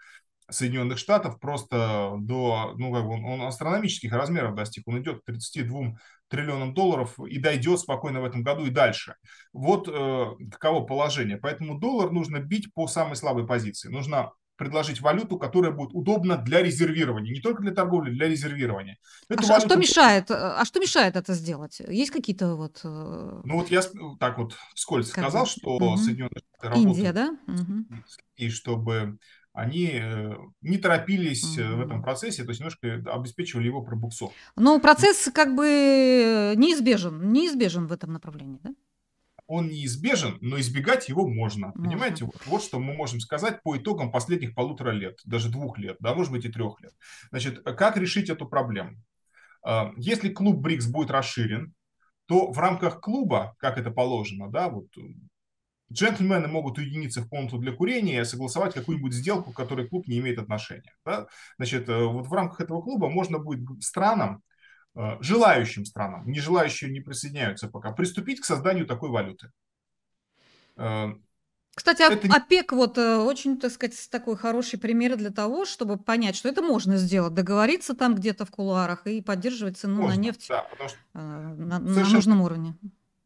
Соединенных 0.49 0.97
Штатов 0.97 1.39
просто 1.39 2.15
до, 2.19 2.73
ну, 2.75 2.91
как 2.91 3.05
бы 3.05 3.11
он, 3.13 3.23
он 3.23 3.41
астрономических 3.43 4.11
размеров 4.11 4.55
достиг. 4.55 4.87
Он 4.87 4.99
идет 4.99 5.21
к 5.21 5.25
32 5.25 5.95
триллионам 6.27 6.73
долларов 6.73 7.19
и 7.19 7.37
дойдет 7.37 7.79
спокойно 7.79 8.21
в 8.21 8.25
этом 8.25 8.43
году 8.43 8.65
и 8.65 8.71
дальше. 8.71 9.15
Вот 9.53 9.87
э, 9.87 10.25
таково 10.51 10.85
положение. 10.85 11.37
Поэтому 11.37 11.77
доллар 11.77 12.11
нужно 12.11 12.39
бить 12.39 12.73
по 12.73 12.87
самой 12.87 13.15
слабой 13.15 13.45
позиции. 13.45 13.89
Нужно 13.89 14.31
предложить 14.59 14.99
валюту, 15.01 15.37
которая 15.39 15.71
будет 15.71 15.91
удобна 15.93 16.37
для 16.37 16.61
резервирования. 16.61 17.33
Не 17.33 17.39
только 17.39 17.61
для 17.63 17.71
торговли, 17.71 18.11
для 18.11 18.27
резервирования. 18.27 18.97
А, 19.29 19.33
Эту 19.33 19.43
а 19.43 19.45
что 19.59 19.69
валюту- 19.69 19.79
мешает? 19.79 20.29
э, 20.29 20.33
А 20.35 20.65
что 20.65 20.79
мешает 20.81 21.15
это 21.15 21.33
сделать? 21.33 21.79
Есть 21.87 22.11
какие-то 22.11 22.55
вот 22.55 22.81
э, 22.83 23.41
Ну 23.45 23.55
вот 23.55 23.71
я 23.71 23.81
так 24.19 24.37
вот 24.37 24.55
вскользь 24.75 25.11
Как 25.11 25.23
сказал, 25.23 25.45
что 25.45 25.79
мгм. 25.79 25.97
Соединенные 25.97 26.41
Штаты 26.57 26.67
работают 26.73 26.97
Индия, 26.97 27.13
да? 27.13 27.37
Мгм. 27.47 28.03
и 28.35 28.49
чтобы 28.49 29.17
они 29.53 29.91
э, 29.93 30.35
не 30.61 30.77
торопились 30.77 31.57
э, 31.57 31.65
в 31.75 31.79
этом 31.79 32.01
процессе, 32.03 32.43
то 32.43 32.49
есть 32.49 32.59
немножко 32.59 33.01
обеспечивали 33.13 33.67
его 33.67 33.81
пробуксовку. 33.81 34.35
Но 34.57 34.79
процесс 34.81 35.29
как 35.33 35.55
бы 35.55 36.53
неизбежен, 36.57 37.31
неизбежен 37.31 37.87
в 37.87 37.93
этом 37.93 38.11
направлении, 38.11 38.59
да? 38.61 38.71
Он 39.49 39.67
неизбежен, 39.67 40.37
но 40.41 40.59
избегать 40.59 41.09
его 41.09 41.27
можно. 41.27 41.67
Можно. 41.67 41.83
Понимаете, 41.83 42.25
вот, 42.25 42.35
вот 42.45 42.63
что 42.63 42.79
мы 42.79 42.93
можем 42.93 43.19
сказать 43.19 43.63
по 43.63 43.75
итогам 43.75 44.11
последних 44.11 44.53
полутора 44.53 44.91
лет, 44.91 45.19
даже 45.25 45.49
двух 45.49 45.79
лет, 45.79 45.97
да, 45.99 46.13
может 46.13 46.31
быть 46.31 46.45
и 46.45 46.49
трех 46.49 46.79
лет. 46.81 46.93
Значит, 47.31 47.63
как 47.63 47.97
решить 47.97 48.29
эту 48.29 48.47
проблему? 48.47 48.95
А, 49.63 49.91
Если 49.97 50.29
клуб 50.29 50.57
БРИКС 50.57 50.85
будет 50.85 51.09
расширен, 51.09 51.73
то 52.27 52.51
в 52.51 52.59
рамках 52.59 53.01
клуба, 53.01 53.55
как 53.57 53.79
это 53.79 53.89
положено, 53.89 54.51
да, 54.51 54.69
вот 54.69 54.85
джентльмены 55.91 56.47
могут 56.47 56.77
уединиться 56.77 57.21
в 57.21 57.27
комнату 57.27 57.57
для 57.57 57.71
курения 57.71 58.21
и 58.21 58.25
согласовать 58.25 58.75
какую-нибудь 58.75 59.13
сделку, 59.13 59.51
к 59.51 59.55
которой 59.55 59.87
клуб 59.87 60.07
не 60.07 60.19
имеет 60.19 60.37
отношения. 60.37 60.93
Да? 61.03 61.25
Значит, 61.57 61.89
э, 61.89 62.03
вот 62.05 62.27
в 62.27 62.33
рамках 62.33 62.61
этого 62.61 62.81
клуба 62.81 63.09
можно 63.09 63.39
будет 63.39 63.83
странам, 63.83 64.43
желающим 65.21 65.85
странам, 65.85 66.29
не 66.29 66.39
желающие 66.39 66.89
не 66.91 66.99
присоединяются 66.99 67.67
пока, 67.69 67.91
приступить 67.91 68.41
к 68.41 68.45
созданию 68.45 68.85
такой 68.85 69.09
валюты. 69.09 69.51
Э, 70.77 71.09
Кстати, 71.75 72.01
О- 72.01 72.11
Это 72.11 72.27
ОПЕК 72.35 72.73
вот 72.73 72.97
э, 72.97 73.17
очень, 73.17 73.57
так 73.57 73.71
сказать, 73.71 74.09
такой 74.11 74.35
хороший 74.35 74.77
пример 74.79 75.15
для 75.15 75.29
того, 75.29 75.65
чтобы 75.65 75.97
понять, 75.97 76.35
что 76.35 76.49
это 76.49 76.61
можно 76.61 76.97
сделать, 76.97 77.33
договориться 77.33 77.95
там 77.95 78.15
где-то 78.15 78.45
в 78.45 78.51
кулуарах 78.51 79.07
и 79.07 79.21
поддерживать 79.21 79.77
цену 79.77 79.95
можно, 79.95 80.17
на 80.17 80.21
нефть 80.21 80.49
да, 80.49 80.61
потому 80.63 80.89
что 80.89 80.99
э, 81.13 81.19
на, 81.19 81.79
на 81.79 82.09
нужном 82.09 82.41
уровне. 82.41 82.75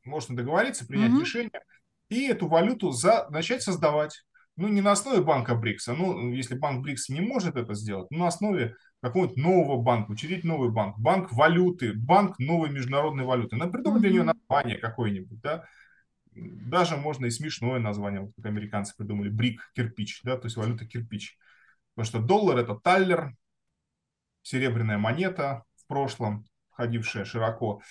можно 0.04 0.36
договориться, 0.36 0.86
принять 0.86 1.12
Мгм. 1.12 1.22
решение 1.22 1.62
и 2.10 2.28
эту 2.28 2.48
валюту 2.48 2.92
за, 2.92 3.28
начать 3.30 3.64
создавать. 3.64 4.24
Ну, 4.56 4.68
не 4.68 4.82
на 4.82 4.92
основе 4.92 5.22
банка 5.24 5.56
БРИКС, 5.56 5.88
а 5.88 5.94
ну, 5.94 6.32
если 6.32 6.56
банк 6.56 6.84
БРИКС 6.84 7.10
не 7.10 7.22
может 7.22 7.56
это 7.56 7.74
сделать, 7.74 8.12
ну, 8.12 8.20
на 8.20 8.28
основе 8.28 8.76
какого-нибудь 9.04 9.38
нового 9.38 9.82
банка, 9.82 10.12
учредить 10.12 10.46
новый 10.46 10.72
банк, 10.72 10.98
банк 10.98 11.34
валюты, 11.34 11.92
банк 11.94 12.40
новой 12.40 12.70
международной 12.70 13.26
валюты. 13.26 13.58
Надо 13.58 13.74
придумать 13.74 14.02
для 14.02 14.12
нее 14.12 14.24
название 14.24 14.78
какое-нибудь, 14.78 15.42
да. 15.42 15.66
Даже 16.32 16.96
можно 16.96 17.26
и 17.26 17.30
смешное 17.30 17.80
название, 17.80 18.22
вот 18.22 18.32
как 18.34 18.46
американцы 18.46 18.96
придумали, 18.96 19.28
брик, 19.28 19.72
кирпич, 19.76 20.22
да, 20.24 20.38
то 20.38 20.46
есть 20.46 20.56
валюта 20.56 20.86
кирпич. 20.86 21.38
Потому 21.94 22.06
что 22.06 22.20
доллар 22.20 22.60
это 22.60 22.76
таллер, 22.76 23.36
серебряная 24.42 24.98
монета 24.98 25.66
в 25.76 25.86
прошлом, 25.86 26.46
ходившая 26.72 27.26
широко. 27.26 27.82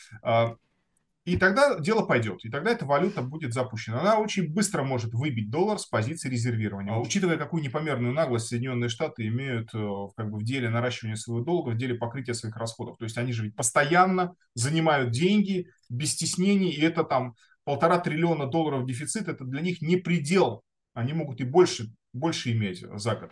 И 1.24 1.36
тогда 1.36 1.78
дело 1.78 2.04
пойдет, 2.04 2.44
и 2.44 2.50
тогда 2.50 2.72
эта 2.72 2.84
валюта 2.84 3.22
будет 3.22 3.52
запущена. 3.52 4.00
Она 4.00 4.18
очень 4.18 4.52
быстро 4.52 4.82
может 4.82 5.14
выбить 5.14 5.50
доллар 5.50 5.78
с 5.78 5.86
позиции 5.86 6.28
резервирования. 6.28 6.94
Учитывая, 6.94 7.36
какую 7.36 7.62
непомерную 7.62 8.12
наглость 8.12 8.48
Соединенные 8.48 8.88
Штаты 8.88 9.28
имеют 9.28 9.72
э, 9.72 9.88
как 10.16 10.30
бы, 10.30 10.38
в 10.38 10.42
деле 10.42 10.68
наращивания 10.68 11.14
своего 11.14 11.44
долга, 11.44 11.70
в 11.70 11.76
деле 11.76 11.94
покрытия 11.94 12.34
своих 12.34 12.56
расходов. 12.56 12.98
То 12.98 13.04
есть 13.04 13.16
они 13.18 13.32
же 13.32 13.44
ведь 13.44 13.54
постоянно 13.54 14.34
занимают 14.54 15.12
деньги 15.12 15.68
без 15.88 16.12
стеснений, 16.12 16.70
и 16.70 16.82
это 16.82 17.04
там 17.04 17.34
полтора 17.62 17.98
триллиона 17.98 18.48
долларов 18.48 18.84
дефицит, 18.84 19.28
это 19.28 19.44
для 19.44 19.60
них 19.60 19.80
не 19.80 19.98
предел. 19.98 20.62
Они 20.92 21.12
могут 21.12 21.40
и 21.40 21.44
больше, 21.44 21.94
больше 22.12 22.50
иметь 22.50 22.84
за 22.96 23.14
год. 23.14 23.30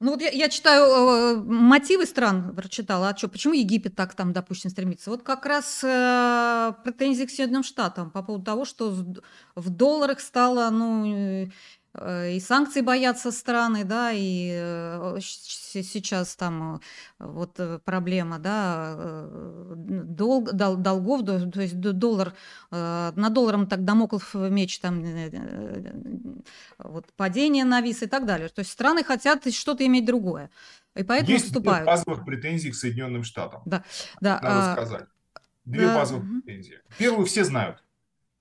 Ну 0.00 0.12
вот 0.12 0.22
я, 0.22 0.30
я 0.30 0.48
читаю 0.48 0.84
э, 0.84 1.36
мотивы 1.42 2.06
стран, 2.06 2.54
прочитала, 2.54 3.08
а 3.08 3.16
что, 3.16 3.28
почему 3.28 3.54
Египет 3.54 3.96
так 3.96 4.14
там, 4.14 4.32
допустим, 4.32 4.70
стремится? 4.70 5.10
Вот 5.10 5.24
как 5.24 5.44
раз 5.44 5.82
э, 5.82 6.72
претензии 6.84 7.24
к 7.24 7.30
Соединенным 7.30 7.64
Штатам 7.64 8.10
по 8.12 8.22
поводу 8.22 8.44
того, 8.44 8.64
что 8.64 8.90
в 9.56 9.70
долларах 9.70 10.20
стало, 10.20 10.70
ну, 10.70 11.44
э, 11.44 11.50
и 12.00 12.40
санкции 12.40 12.80
боятся 12.80 13.30
страны, 13.32 13.84
да, 13.84 14.12
и 14.12 14.50
э, 14.52 15.18
сейчас 15.20 16.36
там 16.36 16.76
э, 16.76 16.78
вот 17.18 17.58
э, 17.58 17.78
проблема, 17.84 18.38
да, 18.38 18.94
э, 18.96 19.72
долг, 19.76 20.52
дол- 20.52 20.76
долгов, 20.76 21.22
до- 21.22 21.50
то 21.50 21.60
есть 21.60 21.78
доллар, 21.80 22.34
э, 22.70 23.12
на 23.14 23.30
долларом 23.30 23.66
так 23.66 23.84
домоклов 23.84 24.34
меч 24.34 24.78
там 24.80 25.04
э, 25.04 25.30
э, 25.32 25.92
вот 26.78 27.06
падение 27.16 27.64
навис 27.64 28.02
и 28.02 28.06
так 28.06 28.26
далее. 28.26 28.48
То 28.48 28.60
есть 28.60 28.70
страны 28.70 29.02
хотят 29.04 29.52
что-то 29.52 29.84
иметь 29.86 30.04
другое. 30.04 30.50
И 30.94 31.02
поэтому 31.02 31.30
Есть 31.30 31.50
две 31.50 31.60
вступают. 31.60 31.86
базовых 31.86 32.24
претензий 32.24 32.70
к 32.70 32.74
Соединенным 32.74 33.24
Штатам. 33.24 33.62
Да, 33.64 33.84
надо 34.20 34.70
а, 34.70 34.72
сказать. 34.72 35.06
Две 35.64 35.86
да, 35.86 35.94
базовых 35.96 36.24
претензии. 36.44 36.80
Первую 36.98 37.26
все 37.26 37.44
знают. 37.44 37.82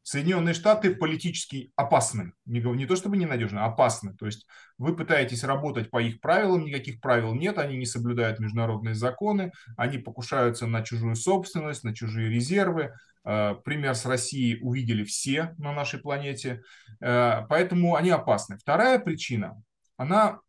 Соединенные 0.10 0.54
Штаты 0.54 0.96
политически 0.96 1.74
опасны. 1.76 2.32
Не, 2.46 2.62
не 2.62 2.86
то 2.86 2.96
чтобы 2.96 3.18
ненадежны, 3.18 3.60
а 3.60 3.66
опасны. 3.66 4.16
То 4.16 4.26
есть 4.26 4.48
вы 4.78 4.96
пытаетесь 4.96 5.44
работать 5.44 5.90
по 5.90 6.02
их 6.02 6.22
правилам, 6.22 6.64
никаких 6.64 7.02
правил 7.02 7.34
нет, 7.34 7.58
они 7.58 7.76
не 7.76 7.86
соблюдают 7.86 8.40
международные 8.40 8.96
законы, 8.96 9.52
они 9.76 9.98
покушаются 9.98 10.66
на 10.66 10.82
чужую 10.82 11.18
собственность, 11.18 11.84
на 11.84 11.94
чужие 11.94 12.30
резервы. 12.30 12.94
Э, 13.26 13.56
Пример 13.66 13.96
с 13.96 14.06
Россией 14.06 14.62
увидели 14.62 15.04
все 15.04 15.54
на 15.58 15.74
нашей 15.74 16.00
планете. 16.00 16.62
Э, 17.02 17.42
Поэтому 17.50 17.96
они 17.96 18.10
опасны. 18.10 18.58
Вторая 18.58 19.00
причина, 19.00 19.62
она 19.98 20.40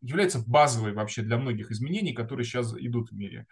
является 0.00 0.42
базовой 0.44 0.92
вообще 0.92 1.22
для 1.22 1.38
многих 1.38 1.70
изменений, 1.70 2.14
которые 2.14 2.44
сейчас 2.44 2.74
идут 2.76 3.12
в 3.12 3.14
мире. 3.14 3.46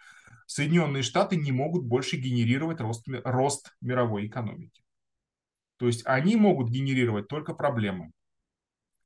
Соединенные 0.45 1.03
Штаты 1.03 1.37
не 1.37 1.53
могут 1.53 1.85
больше 1.85 2.17
генерировать 2.17 2.81
рост, 2.81 3.07
рост 3.23 3.71
мировой 3.79 4.27
экономики. 4.27 4.83
То 5.79 5.87
есть 5.87 6.05
они 6.05 6.35
могут 6.35 6.69
генерировать 6.69 7.27
только 7.27 7.53
проблемы. 7.53 8.11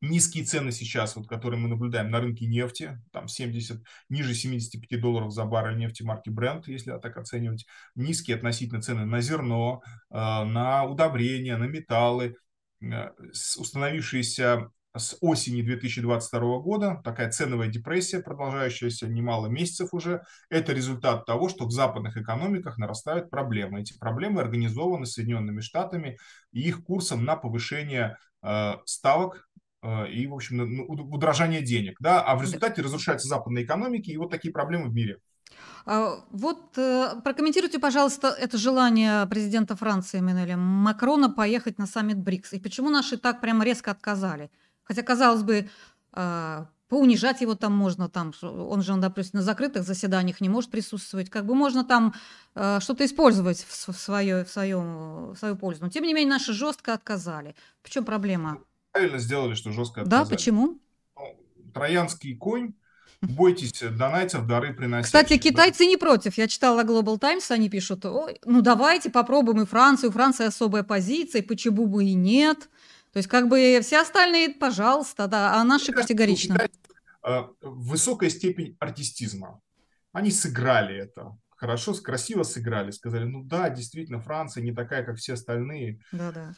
Низкие 0.02 0.44
цены 0.44 0.74
сейчас, 0.74 1.16
вот, 1.16 1.30
которые 1.30 1.62
мы 1.62 1.70
наблюдаем 1.70 2.12
на 2.12 2.20
рынке 2.20 2.46
нефти, 2.46 3.00
там 3.14 3.30
70, 3.30 3.82
ниже 4.10 4.34
75 4.34 5.00
долларов 5.00 5.32
за 5.32 5.46
баррель 5.46 5.78
нефти 5.78 6.04
марки 6.04 6.30
Brent, 6.30 6.64
если 6.66 6.98
так 7.00 7.16
оценивать. 7.16 7.66
Низкие 7.96 8.36
относительно 8.36 8.82
цены 8.82 9.06
на 9.06 9.22
зерно, 9.22 9.82
э, 10.10 10.16
на 10.16 10.84
удобрения, 10.84 11.56
на 11.56 11.66
металлы. 11.66 12.36
Э, 12.82 13.12
Установившаяся 13.32 14.72
с 14.96 15.18
осени 15.22 15.62
2022 15.62 16.60
года, 16.60 17.02
такая 17.04 17.32
ценовая 17.32 17.68
депрессия, 17.68 18.20
продолжающаяся 18.20 19.08
немало 19.08 19.48
месяцев 19.48 19.90
уже, 19.92 20.24
это 20.50 20.72
результат 20.74 21.26
того, 21.26 21.50
что 21.50 21.66
в 21.66 21.72
западных 21.72 22.16
экономиках 22.18 22.78
нарастают 22.78 23.30
проблемы. 23.30 23.82
Эти 23.82 23.98
проблемы 23.98 24.42
организованы 24.42 25.06
Соединенными 25.06 25.62
Штатами 25.62 26.18
и 26.52 26.62
их 26.62 26.84
курсом 26.84 27.26
на 27.26 27.36
повышение 27.36 28.18
э, 28.44 28.74
ставок 28.86 29.50
э, 29.82 30.10
и, 30.10 30.28
в 30.28 30.36
общем, 30.36 30.58
ну, 30.58 30.86
удорожание 30.86 31.64
денег. 31.64 31.98
Да? 32.00 32.22
А 32.22 32.36
в 32.36 32.44
результате 32.44 32.84
разрушаются 32.84 33.28
западные 33.28 33.66
экономики 33.66 34.12
и 34.12 34.18
вот 34.18 34.30
такие 34.30 34.52
проблемы 34.52 34.90
в 34.90 34.94
мире. 34.94 35.18
А, 35.86 36.24
вот 36.32 36.78
э, 36.78 37.16
прокомментируйте, 37.24 37.80
пожалуйста, 37.80 38.30
это 38.30 38.60
желание 38.60 39.26
президента 39.26 39.76
Франции 39.76 40.20
Эммануэля 40.20 40.56
Макрона 40.56 41.32
поехать 41.32 41.80
на 41.80 41.88
саммит 41.88 42.20
БРИКС. 42.20 42.54
И 42.54 42.60
почему 42.60 42.92
наши 42.92 43.18
так 43.18 43.42
прямо 43.42 43.66
резко 43.66 43.90
отказали? 43.90 44.52
Хотя, 44.84 45.02
казалось 45.04 45.44
бы, 45.44 45.70
а, 46.12 46.68
поунижать 46.94 47.42
его 47.42 47.56
там 47.56 47.74
можно, 47.74 48.08
там, 48.08 48.34
он 48.44 48.84
же, 48.84 48.96
допустим, 48.98 49.40
на 49.40 49.44
закрытых 49.44 49.84
заседаниях 49.84 50.42
не 50.42 50.50
может 50.50 50.70
присутствовать, 50.70 51.30
как 51.30 51.46
бы 51.46 51.56
можно 51.56 51.84
там 51.84 52.14
э, 52.54 52.80
что-то 52.82 53.04
использовать 53.04 53.66
в, 53.68 53.94
свое, 53.94 54.46
в, 54.46 54.50
своем, 54.50 55.32
в 55.32 55.36
свою 55.36 55.56
пользу. 55.56 55.82
Но, 55.82 55.90
тем 55.90 56.04
не 56.04 56.14
менее, 56.14 56.34
наши 56.34 56.54
жестко 56.54 56.94
отказали. 56.94 57.56
В 57.82 57.90
чем 57.90 58.06
проблема? 58.06 58.60
Правильно 58.92 59.18
сделали, 59.18 59.56
что 59.56 59.72
жестко 59.72 60.02
отказали. 60.02 60.24
Да, 60.24 60.30
почему? 60.30 60.80
Ну, 61.16 61.40
троянский 61.74 62.36
конь 62.36 62.74
Бойтесь 63.24 63.80
донатов, 63.80 64.46
дары 64.48 64.74
приносить. 64.74 65.06
Кстати, 65.06 65.38
китайцы 65.38 65.80
да? 65.80 65.86
не 65.86 65.98
против. 65.98 66.38
Я 66.38 66.48
читала 66.48 66.84
Global 66.84 67.18
Times, 67.18 67.50
они 67.52 67.70
пишут, 67.70 68.06
Ой, 68.06 68.38
ну 68.44 68.62
давайте 68.62 69.10
попробуем 69.10 69.62
и 69.62 69.66
Францию. 69.66 70.10
У 70.10 70.14
Франции 70.14 70.46
особая 70.46 70.84
позиция, 70.84 71.42
почему 71.42 71.88
бы 71.88 72.04
и 72.04 72.14
нет. 72.14 72.70
То 73.14 73.18
есть 73.18 73.30
как 73.30 73.48
бы 73.48 73.80
все 73.84 74.02
остальные, 74.02 74.56
пожалуйста, 74.56 75.28
да, 75.28 75.54
а 75.54 75.64
наши 75.64 75.92
категорично. 75.92 76.58
Э, 77.24 77.44
высокая 77.62 78.30
степень 78.32 78.76
артистизма. 78.80 79.62
Они 80.12 80.32
сыграли 80.32 80.98
это. 80.98 81.38
Хорошо, 81.56 81.94
красиво 81.94 82.42
сыграли. 82.42 82.90
Сказали, 82.90 83.26
ну 83.26 83.44
да, 83.44 83.70
действительно, 83.70 84.20
Франция 84.20 84.64
не 84.64 84.74
такая, 84.74 85.04
как 85.04 85.18
все 85.18 85.34
остальные. 85.34 86.00
Да-да. 86.12 86.54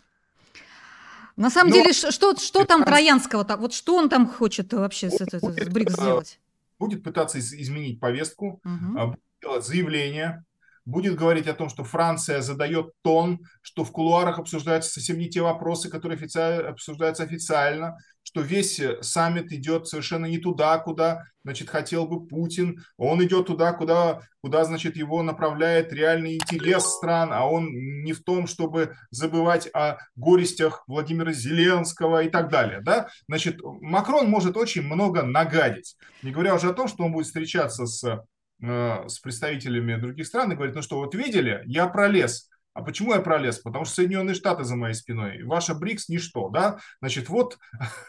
На 1.36 1.50
самом 1.50 1.72
Но... 1.72 1.76
деле, 1.76 1.92
что, 1.92 2.36
что 2.38 2.64
там 2.64 2.86
Троянского? 2.86 3.44
-то? 3.44 3.58
Вот 3.58 3.74
что 3.74 3.98
он 3.98 4.10
там 4.10 4.26
хочет 4.26 4.72
вообще 4.72 5.10
с, 5.10 5.18
с, 5.18 5.40
с 5.40 5.70
БРИКС 5.70 5.94
сделать? 5.94 6.40
Будет 6.80 7.04
пытаться 7.04 7.38
изменить 7.40 8.00
повестку, 8.00 8.62
угу. 8.64 9.18
делать 9.42 9.66
заявление, 9.66 10.46
будет 10.86 11.16
говорить 11.16 11.48
о 11.48 11.54
том, 11.54 11.70
что 11.70 11.84
Франция 11.84 12.42
задает 12.42 12.92
тон, 13.02 13.40
что 13.62 13.84
в 13.84 13.92
кулуарах 13.92 14.40
обсуждаются 14.40 14.92
совсем 14.92 15.18
не 15.18 15.30
те 15.30 15.42
вопросы, 15.42 15.90
которые 15.90 16.18
официально, 16.18 16.70
обсуждаются 16.70 17.24
официально, 17.24 17.98
что 18.24 18.42
весь 18.42 18.80
э, 18.80 19.02
саммит 19.02 19.52
идет 19.52 19.88
совершенно 19.88 20.26
не 20.26 20.40
туда, 20.40 20.78
куда, 20.80 21.24
значит, 21.44 21.70
хотел 21.70 22.08
бы 22.08 22.26
Путин. 22.26 22.84
Он 22.98 23.24
идет 23.24 23.48
туда, 23.48 23.74
куда, 23.74 24.22
куда, 24.42 24.66
значит, 24.66 24.96
его 24.96 25.22
направляет 25.24 25.94
реальный 25.94 26.36
интерес 26.36 26.86
стран, 26.86 27.30
а 27.32 27.46
он 27.48 27.70
не 28.04 28.14
в 28.14 28.24
том, 28.24 28.48
чтобы 28.48 28.96
забывать 29.12 29.68
о 29.74 29.98
горестях 30.16 30.84
Владимира 30.88 31.34
Зеленского 31.34 32.24
и 32.24 32.30
так 32.30 32.50
далее, 32.50 32.82
да? 32.82 33.08
Значит, 33.28 33.60
Макрон 33.64 34.28
может 34.30 34.58
очень 34.58 34.84
много 34.84 35.24
нагадить. 35.24 35.96
Не 36.22 36.32
говоря 36.32 36.56
уже 36.56 36.70
о 36.70 36.74
том, 36.74 36.88
что 36.88 37.04
он 37.04 37.12
будет 37.12 37.28
встречаться 37.28 37.86
с 37.86 38.24
с 38.62 39.20
представителями 39.20 39.96
других 39.96 40.28
стран 40.28 40.52
и 40.52 40.56
говорит, 40.56 40.76
ну 40.76 40.82
что, 40.82 40.98
вот 40.98 41.14
видели, 41.14 41.62
я 41.66 41.88
пролез. 41.88 42.50
А 42.76 42.82
почему 42.82 43.14
я 43.14 43.22
пролез? 43.22 43.60
Потому 43.60 43.86
что 43.86 43.96
Соединенные 43.96 44.36
Штаты 44.36 44.66
за 44.66 44.76
моей 44.76 44.94
спиной. 44.94 45.44
Ваша 45.44 45.74
БРИКС 45.76 46.10
ничто, 46.10 46.50
да? 46.50 46.78
Значит, 47.00 47.30
вот... 47.30 47.58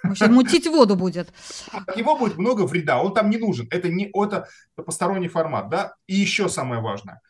Сейчас 0.02 0.28
мутить 0.28 0.66
воду 0.66 0.96
будет. 0.96 1.32
От 1.70 1.96
него 1.96 2.18
будет 2.18 2.36
много 2.36 2.66
вреда, 2.66 3.00
он 3.00 3.14
там 3.14 3.30
не 3.30 3.36
нужен. 3.36 3.68
Это 3.70 3.88
не 3.88 4.10
это, 4.12 4.48
это 4.76 4.82
посторонний 4.84 5.28
формат, 5.28 5.68
да? 5.68 5.94
И 6.08 6.16
еще 6.16 6.48
самое 6.48 6.80
важное. 6.80 7.20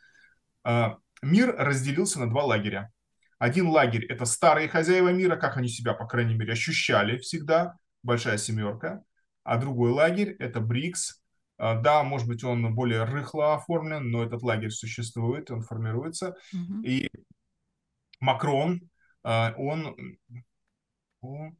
Э, 0.65 0.95
мир 1.21 1.55
разделился 1.55 2.19
на 2.19 2.27
два 2.27 2.43
лагеря. 2.43 2.91
Один 3.37 3.67
лагерь– 3.67 4.05
это 4.09 4.25
старые 4.25 4.67
хозяева 4.67 5.09
мира, 5.09 5.35
как 5.35 5.57
они 5.57 5.67
себя, 5.67 5.93
по 5.93 6.07
крайней 6.07 6.33
мере, 6.33 6.53
ощущали 6.53 7.19
всегда, 7.19 7.75
большая 8.01 8.37
семерка. 8.37 9.03
А 9.43 9.57
другой 9.57 9.91
лагерь– 9.91 10.35
это 10.39 10.59
БРИКС, 10.59 11.21
да, 11.57 12.03
может 12.03 12.27
быть, 12.27 12.43
он 12.43 12.73
более 12.75 13.03
рыхло 13.03 13.55
оформлен, 13.55 14.11
но 14.11 14.23
этот 14.23 14.43
лагерь 14.43 14.69
существует, 14.69 15.49
он 15.51 15.61
формируется. 15.61 16.35
Mm-hmm. 16.53 16.83
И 16.83 17.11
Макрон, 18.19 18.81
а, 19.23 19.53
он, 19.57 19.97
он, 21.21 21.57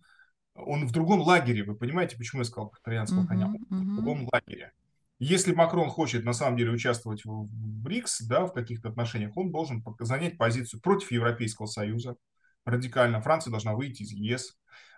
он 0.54 0.88
в 0.88 0.92
другом 0.92 1.22
лагере. 1.22 1.64
Вы 1.64 1.76
понимаете, 1.76 2.18
почему 2.18 2.42
я 2.42 2.46
сказал 2.46 2.74
итальянского 2.82 3.24
mm-hmm. 3.24 3.28
коня? 3.28 3.46
Он 3.48 3.92
в 3.92 3.96
другом 3.96 4.30
лагере. 4.32 4.72
Если 5.20 5.52
Макрон 5.52 5.90
хочет 5.90 6.24
на 6.26 6.34
самом 6.34 6.58
деле 6.58 6.72
участвовать 6.72 7.26
в 7.26 7.48
БРИКС, 7.50 8.22
да, 8.22 8.46
в 8.46 8.54
каких-то 8.54 8.90
отношениях, 8.90 9.36
он 9.36 9.52
должен 9.52 9.84
занять 10.00 10.38
позицию 10.38 10.80
против 10.80 11.12
Европейского 11.12 11.66
Союза 11.66 12.18
радикально. 12.66 13.22
Франция 13.22 13.50
должна 13.52 13.74
выйти 13.74 14.04
из 14.04 14.12
ЕС. 14.12 14.58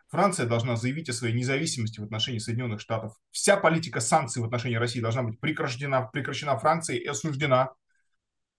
Франция 0.10 0.48
должна 0.48 0.76
заявить 0.76 1.10
о 1.10 1.14
своей 1.14 1.36
независимости 1.36 2.00
в 2.00 2.04
отношении 2.04 2.40
Соединенных 2.40 2.82
Штатов. 2.82 3.14
Вся 3.30 3.58
политика 3.58 4.00
санкций 4.00 4.42
в 4.42 4.46
отношении 4.46 4.76
России 4.76 5.02
должна 5.02 5.22
быть 5.22 5.40
прекращена, 5.40 6.10
прекращена 6.12 6.58
Францией 6.58 7.00
и 7.00 7.08
осуждена 7.08 7.74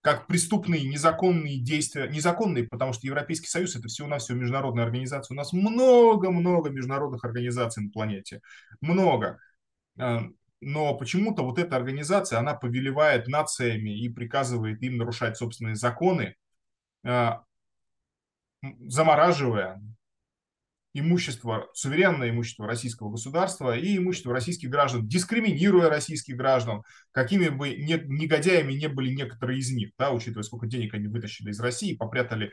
как 0.00 0.28
преступные, 0.28 0.88
незаконные 0.88 1.58
действия. 1.58 2.08
Незаконные, 2.08 2.68
потому 2.68 2.92
что 2.92 3.06
Европейский 3.06 3.48
Союз– 3.48 3.74
это 3.76 3.88
всего-навсего 3.88 4.38
международная 4.38 4.84
организация. 4.84 5.34
У 5.34 5.36
нас 5.36 5.52
много-много 5.52 6.70
международных 6.70 7.24
организаций 7.24 7.82
на 7.82 7.90
планете. 7.90 8.40
Много. 8.80 9.38
А, 9.98 10.22
но 10.60 10.94
почему-то 10.96 11.42
вот 11.42 11.58
эта 11.58 11.76
организация, 11.76 12.38
она 12.38 12.54
повелевает 12.54 13.26
нациями 13.26 13.90
и 13.90 14.08
приказывает 14.08 14.82
им 14.82 14.98
нарушать 14.98 15.36
собственные 15.36 15.74
законы, 15.74 16.36
а, 17.04 17.42
замораживая 18.62 19.82
имущество, 20.92 21.68
суверенное 21.72 22.30
имущество 22.30 22.66
российского 22.66 23.10
государства 23.10 23.76
и 23.76 23.96
имущество 23.96 24.32
российских 24.32 24.70
граждан, 24.70 25.06
дискриминируя 25.06 25.88
российских 25.88 26.36
граждан, 26.36 26.82
какими 27.12 27.48
бы 27.48 27.70
не, 27.70 28.00
негодяями 28.06 28.72
не 28.72 28.88
были 28.88 29.14
некоторые 29.14 29.60
из 29.60 29.70
них, 29.70 29.90
да, 29.98 30.10
учитывая, 30.10 30.42
сколько 30.42 30.66
денег 30.66 30.94
они 30.94 31.06
вытащили 31.06 31.50
из 31.50 31.60
России, 31.60 31.96
попрятали, 31.96 32.52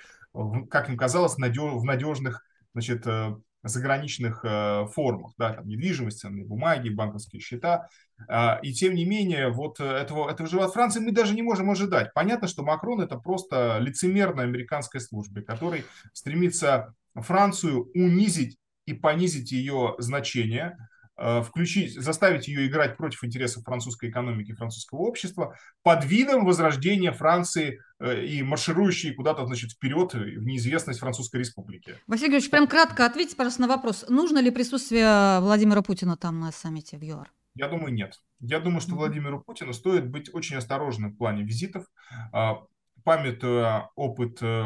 как 0.70 0.90
им 0.90 0.98
казалось, 0.98 1.36
в 1.36 1.84
надежных 1.84 2.44
значит, 2.74 3.08
э, 3.08 3.36
заграничных 3.64 4.42
э, 4.44 4.86
формах, 4.94 5.34
да, 5.38 5.54
там 5.54 5.68
недвижимость, 5.68 6.20
ценные 6.20 6.46
бумаги, 6.46 6.90
банковские 6.90 7.42
счета. 7.42 7.90
А, 8.28 8.60
и 8.62 8.72
тем 8.72 8.94
не 8.94 9.06
менее, 9.06 9.50
вот 9.50 9.80
этого, 9.80 10.30
этого 10.30 10.48
же 10.48 10.60
от 10.60 10.74
Франции 10.74 11.00
мы 11.00 11.12
даже 11.12 11.34
не 11.34 11.42
можем 11.42 11.72
ожидать. 11.72 12.14
Понятно, 12.14 12.48
что 12.48 12.64
Макрон 12.64 13.02
это 13.02 13.18
просто 13.18 13.78
лицемерная 13.80 14.46
американской 14.46 15.02
службе, 15.02 15.42
который 15.42 15.86
стремится 16.14 16.94
Францию 17.22 17.90
унизить 17.94 18.58
и 18.86 18.94
понизить 18.94 19.52
ее 19.52 19.96
значение, 19.98 20.78
э, 21.18 21.42
включить, 21.42 21.94
заставить 22.00 22.48
ее 22.48 22.68
играть 22.68 22.98
против 22.98 23.24
интересов 23.24 23.64
французской 23.64 24.10
экономики, 24.10 24.54
французского 24.54 25.00
общества, 25.00 25.58
под 25.84 26.06
видом 26.06 26.46
возрождения 26.46 27.12
Франции 27.12 27.80
э, 28.00 28.26
и 28.26 28.44
марширующей 28.44 29.14
куда-то, 29.14 29.46
значит, 29.46 29.72
вперед 29.72 30.14
в 30.14 30.46
неизвестность 30.46 31.00
Французской 31.00 31.38
Республики. 31.38 31.96
Василий 32.08 32.30
Георгиевич, 32.30 32.52
прям 32.52 32.68
кратко 32.68 33.06
ответьте, 33.06 33.36
пожалуйста, 33.36 33.62
на 33.62 33.68
вопрос. 33.68 34.06
Нужно 34.10 34.40
ли 34.40 34.52
присутствие 34.52 35.40
Владимира 35.42 35.82
Путина 35.82 36.18
там 36.18 36.40
на 36.40 36.52
саммите 36.52 36.98
в 36.98 37.04
ЮАР? 37.04 37.32
Я 37.56 37.68
думаю, 37.68 37.92
нет. 37.92 38.22
Я 38.40 38.60
думаю, 38.60 38.82
что 38.82 38.96
Владимиру 38.96 39.42
Путину 39.42 39.74
стоит 39.74 40.08
быть 40.08 40.34
очень 40.34 40.58
осторожным 40.58 41.12
в 41.12 41.18
плане 41.18 41.44
визитов, 41.44 41.86
а, 42.32 42.60
памятуя 43.04 43.90
опыт 43.96 44.38
э, 44.42 44.66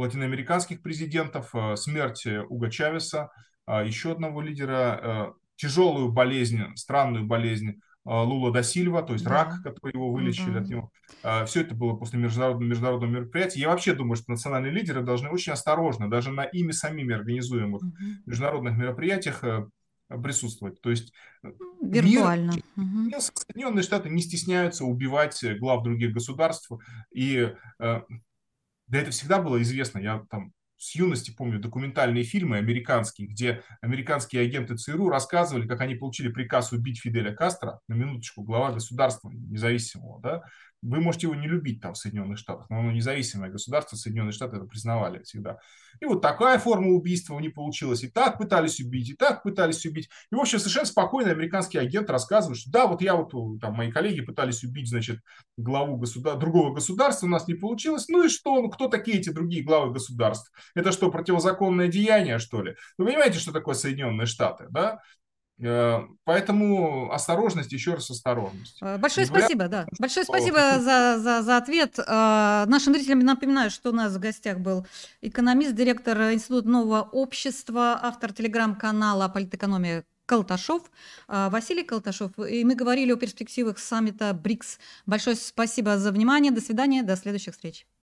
латиноамериканских 0.00 0.82
президентов, 0.82 1.54
э, 1.54 1.76
смерть 1.76 2.26
Уга 2.48 2.70
Чавеса, 2.70 3.30
э, 3.66 3.86
еще 3.86 4.12
одного 4.12 4.40
лидера, 4.40 5.00
э, 5.02 5.32
тяжелую 5.56 6.10
болезнь, 6.10 6.74
странную 6.74 7.26
болезнь 7.26 7.80
Лула 8.02 8.50
да 8.50 8.62
Сильва, 8.62 9.02
то 9.02 9.12
есть 9.12 9.26
да. 9.26 9.30
рак, 9.30 9.62
который 9.62 9.92
его 9.92 10.10
вылечили 10.10 10.54
да. 10.54 10.60
от 10.60 10.68
него. 10.68 10.90
Все 11.44 11.60
это 11.60 11.74
было 11.74 11.96
после 11.96 12.18
международного, 12.18 12.66
международного 12.66 13.10
мероприятия. 13.10 13.60
Я 13.60 13.68
вообще 13.68 13.92
думаю, 13.92 14.16
что 14.16 14.30
национальные 14.30 14.72
лидеры 14.72 15.02
должны 15.02 15.28
очень 15.28 15.52
осторожно, 15.52 16.08
даже 16.08 16.32
на 16.32 16.44
ими 16.44 16.72
самими 16.72 17.14
организуемых 17.14 17.82
угу. 17.82 17.92
международных 18.24 18.78
мероприятиях 18.78 19.44
присутствовать. 20.08 20.80
То 20.80 20.88
есть 20.88 21.12
Виртуально. 21.82 22.52
Мир, 22.74 23.18
угу. 23.18 23.20
Соединенные 23.20 23.82
Штаты 23.82 24.08
не 24.08 24.22
стесняются 24.22 24.86
убивать 24.86 25.44
глав 25.58 25.84
других 25.84 26.14
государств 26.14 26.72
и 27.14 27.52
да 28.90 28.98
это 28.98 29.10
всегда 29.12 29.40
было 29.40 29.62
известно. 29.62 29.98
Я 29.98 30.24
там 30.30 30.52
с 30.76 30.94
юности 30.94 31.30
помню 31.30 31.60
документальные 31.60 32.24
фильмы 32.24 32.56
американские, 32.56 33.28
где 33.28 33.62
американские 33.82 34.42
агенты 34.42 34.76
ЦРУ 34.76 35.08
рассказывали, 35.08 35.68
как 35.68 35.80
они 35.82 35.94
получили 35.94 36.28
приказ 36.28 36.72
убить 36.72 37.00
Фиделя 37.00 37.34
Кастро, 37.34 37.80
на 37.86 37.94
минуточку, 37.94 38.42
глава 38.42 38.72
государства 38.72 39.30
независимого, 39.30 40.20
да, 40.22 40.42
Вы 40.82 41.00
можете 41.00 41.26
его 41.26 41.34
не 41.34 41.46
любить 41.46 41.80
там 41.80 41.92
в 41.94 41.98
Соединенных 41.98 42.38
Штатах, 42.38 42.70
но 42.70 42.80
оно 42.80 42.90
независимое 42.90 43.50
государство, 43.50 43.96
Соединенные 43.96 44.32
Штаты 44.32 44.56
это 44.56 44.64
признавали 44.64 45.22
всегда. 45.22 45.58
И 46.00 46.06
вот 46.06 46.22
такая 46.22 46.58
форма 46.58 46.88
убийства 46.88 47.38
не 47.38 47.50
получилась, 47.50 48.02
и 48.02 48.08
так 48.08 48.38
пытались 48.38 48.80
убить, 48.80 49.10
и 49.10 49.14
так 49.14 49.42
пытались 49.42 49.84
убить. 49.84 50.08
И, 50.30 50.34
в 50.34 50.40
общем, 50.40 50.58
совершенно 50.58 50.86
спокойно 50.86 51.30
американский 51.30 51.78
агент 51.78 52.08
рассказывает, 52.08 52.58
что 52.58 52.70
да, 52.70 52.86
вот 52.86 53.02
я 53.02 53.14
вот, 53.14 53.32
там, 53.60 53.74
мои 53.74 53.92
коллеги 53.92 54.22
пытались 54.22 54.64
убить, 54.64 54.88
значит, 54.88 55.20
главу 55.56 55.96
государ... 55.96 56.38
другого 56.38 56.72
государства, 56.72 57.26
у 57.26 57.30
нас 57.30 57.46
не 57.46 57.54
получилось. 57.54 58.08
Ну 58.08 58.24
и 58.24 58.28
что? 58.28 58.62
Ну 58.62 58.70
кто 58.70 58.88
такие 58.88 59.18
эти 59.18 59.30
другие 59.30 59.62
главы 59.62 59.92
государств? 59.92 60.50
Это 60.74 60.92
что, 60.92 61.10
противозаконное 61.10 61.88
деяние, 61.88 62.38
что 62.38 62.62
ли? 62.62 62.74
Вы 62.96 63.06
понимаете, 63.06 63.38
что 63.38 63.52
такое 63.52 63.74
Соединенные 63.74 64.26
Штаты, 64.26 64.66
да? 64.70 65.00
Э, 65.62 66.06
поэтому 66.24 67.12
осторожность, 67.12 67.72
еще 67.72 67.94
раз 67.94 68.10
осторожность. 68.10 68.78
Э, 68.80 68.96
большое 68.96 69.26
говоря, 69.26 69.44
спасибо, 69.44 69.68
да. 69.68 69.86
Большое 69.98 70.24
спасибо 70.24 70.78
за, 70.78 71.18
за, 71.18 71.42
за 71.42 71.56
ответ. 71.56 71.98
Э, 71.98 72.64
нашим 72.66 72.94
зрителям 72.94 73.20
напоминаю, 73.20 73.70
что 73.70 73.90
у 73.90 73.92
нас 73.92 74.14
в 74.14 74.18
гостях 74.18 74.58
был 74.58 74.86
экономист, 75.20 75.74
директор 75.74 76.32
Института 76.32 76.68
нового 76.68 77.02
общества, 77.02 77.98
автор 78.02 78.32
телеграм-канала 78.32 79.28
«Политэкономия» 79.28 80.04
Колташов, 80.26 80.82
Василий 81.26 81.82
Колташов. 81.82 82.30
И 82.38 82.64
мы 82.64 82.76
говорили 82.76 83.12
о 83.12 83.16
перспективах 83.16 83.80
саммита 83.80 84.32
БРИКС. 84.32 84.78
Большое 85.04 85.34
спасибо 85.34 85.98
за 85.98 86.12
внимание. 86.12 86.52
До 86.52 86.60
свидания. 86.60 87.02
До 87.02 87.16
следующих 87.16 87.54
встреч. 87.54 87.84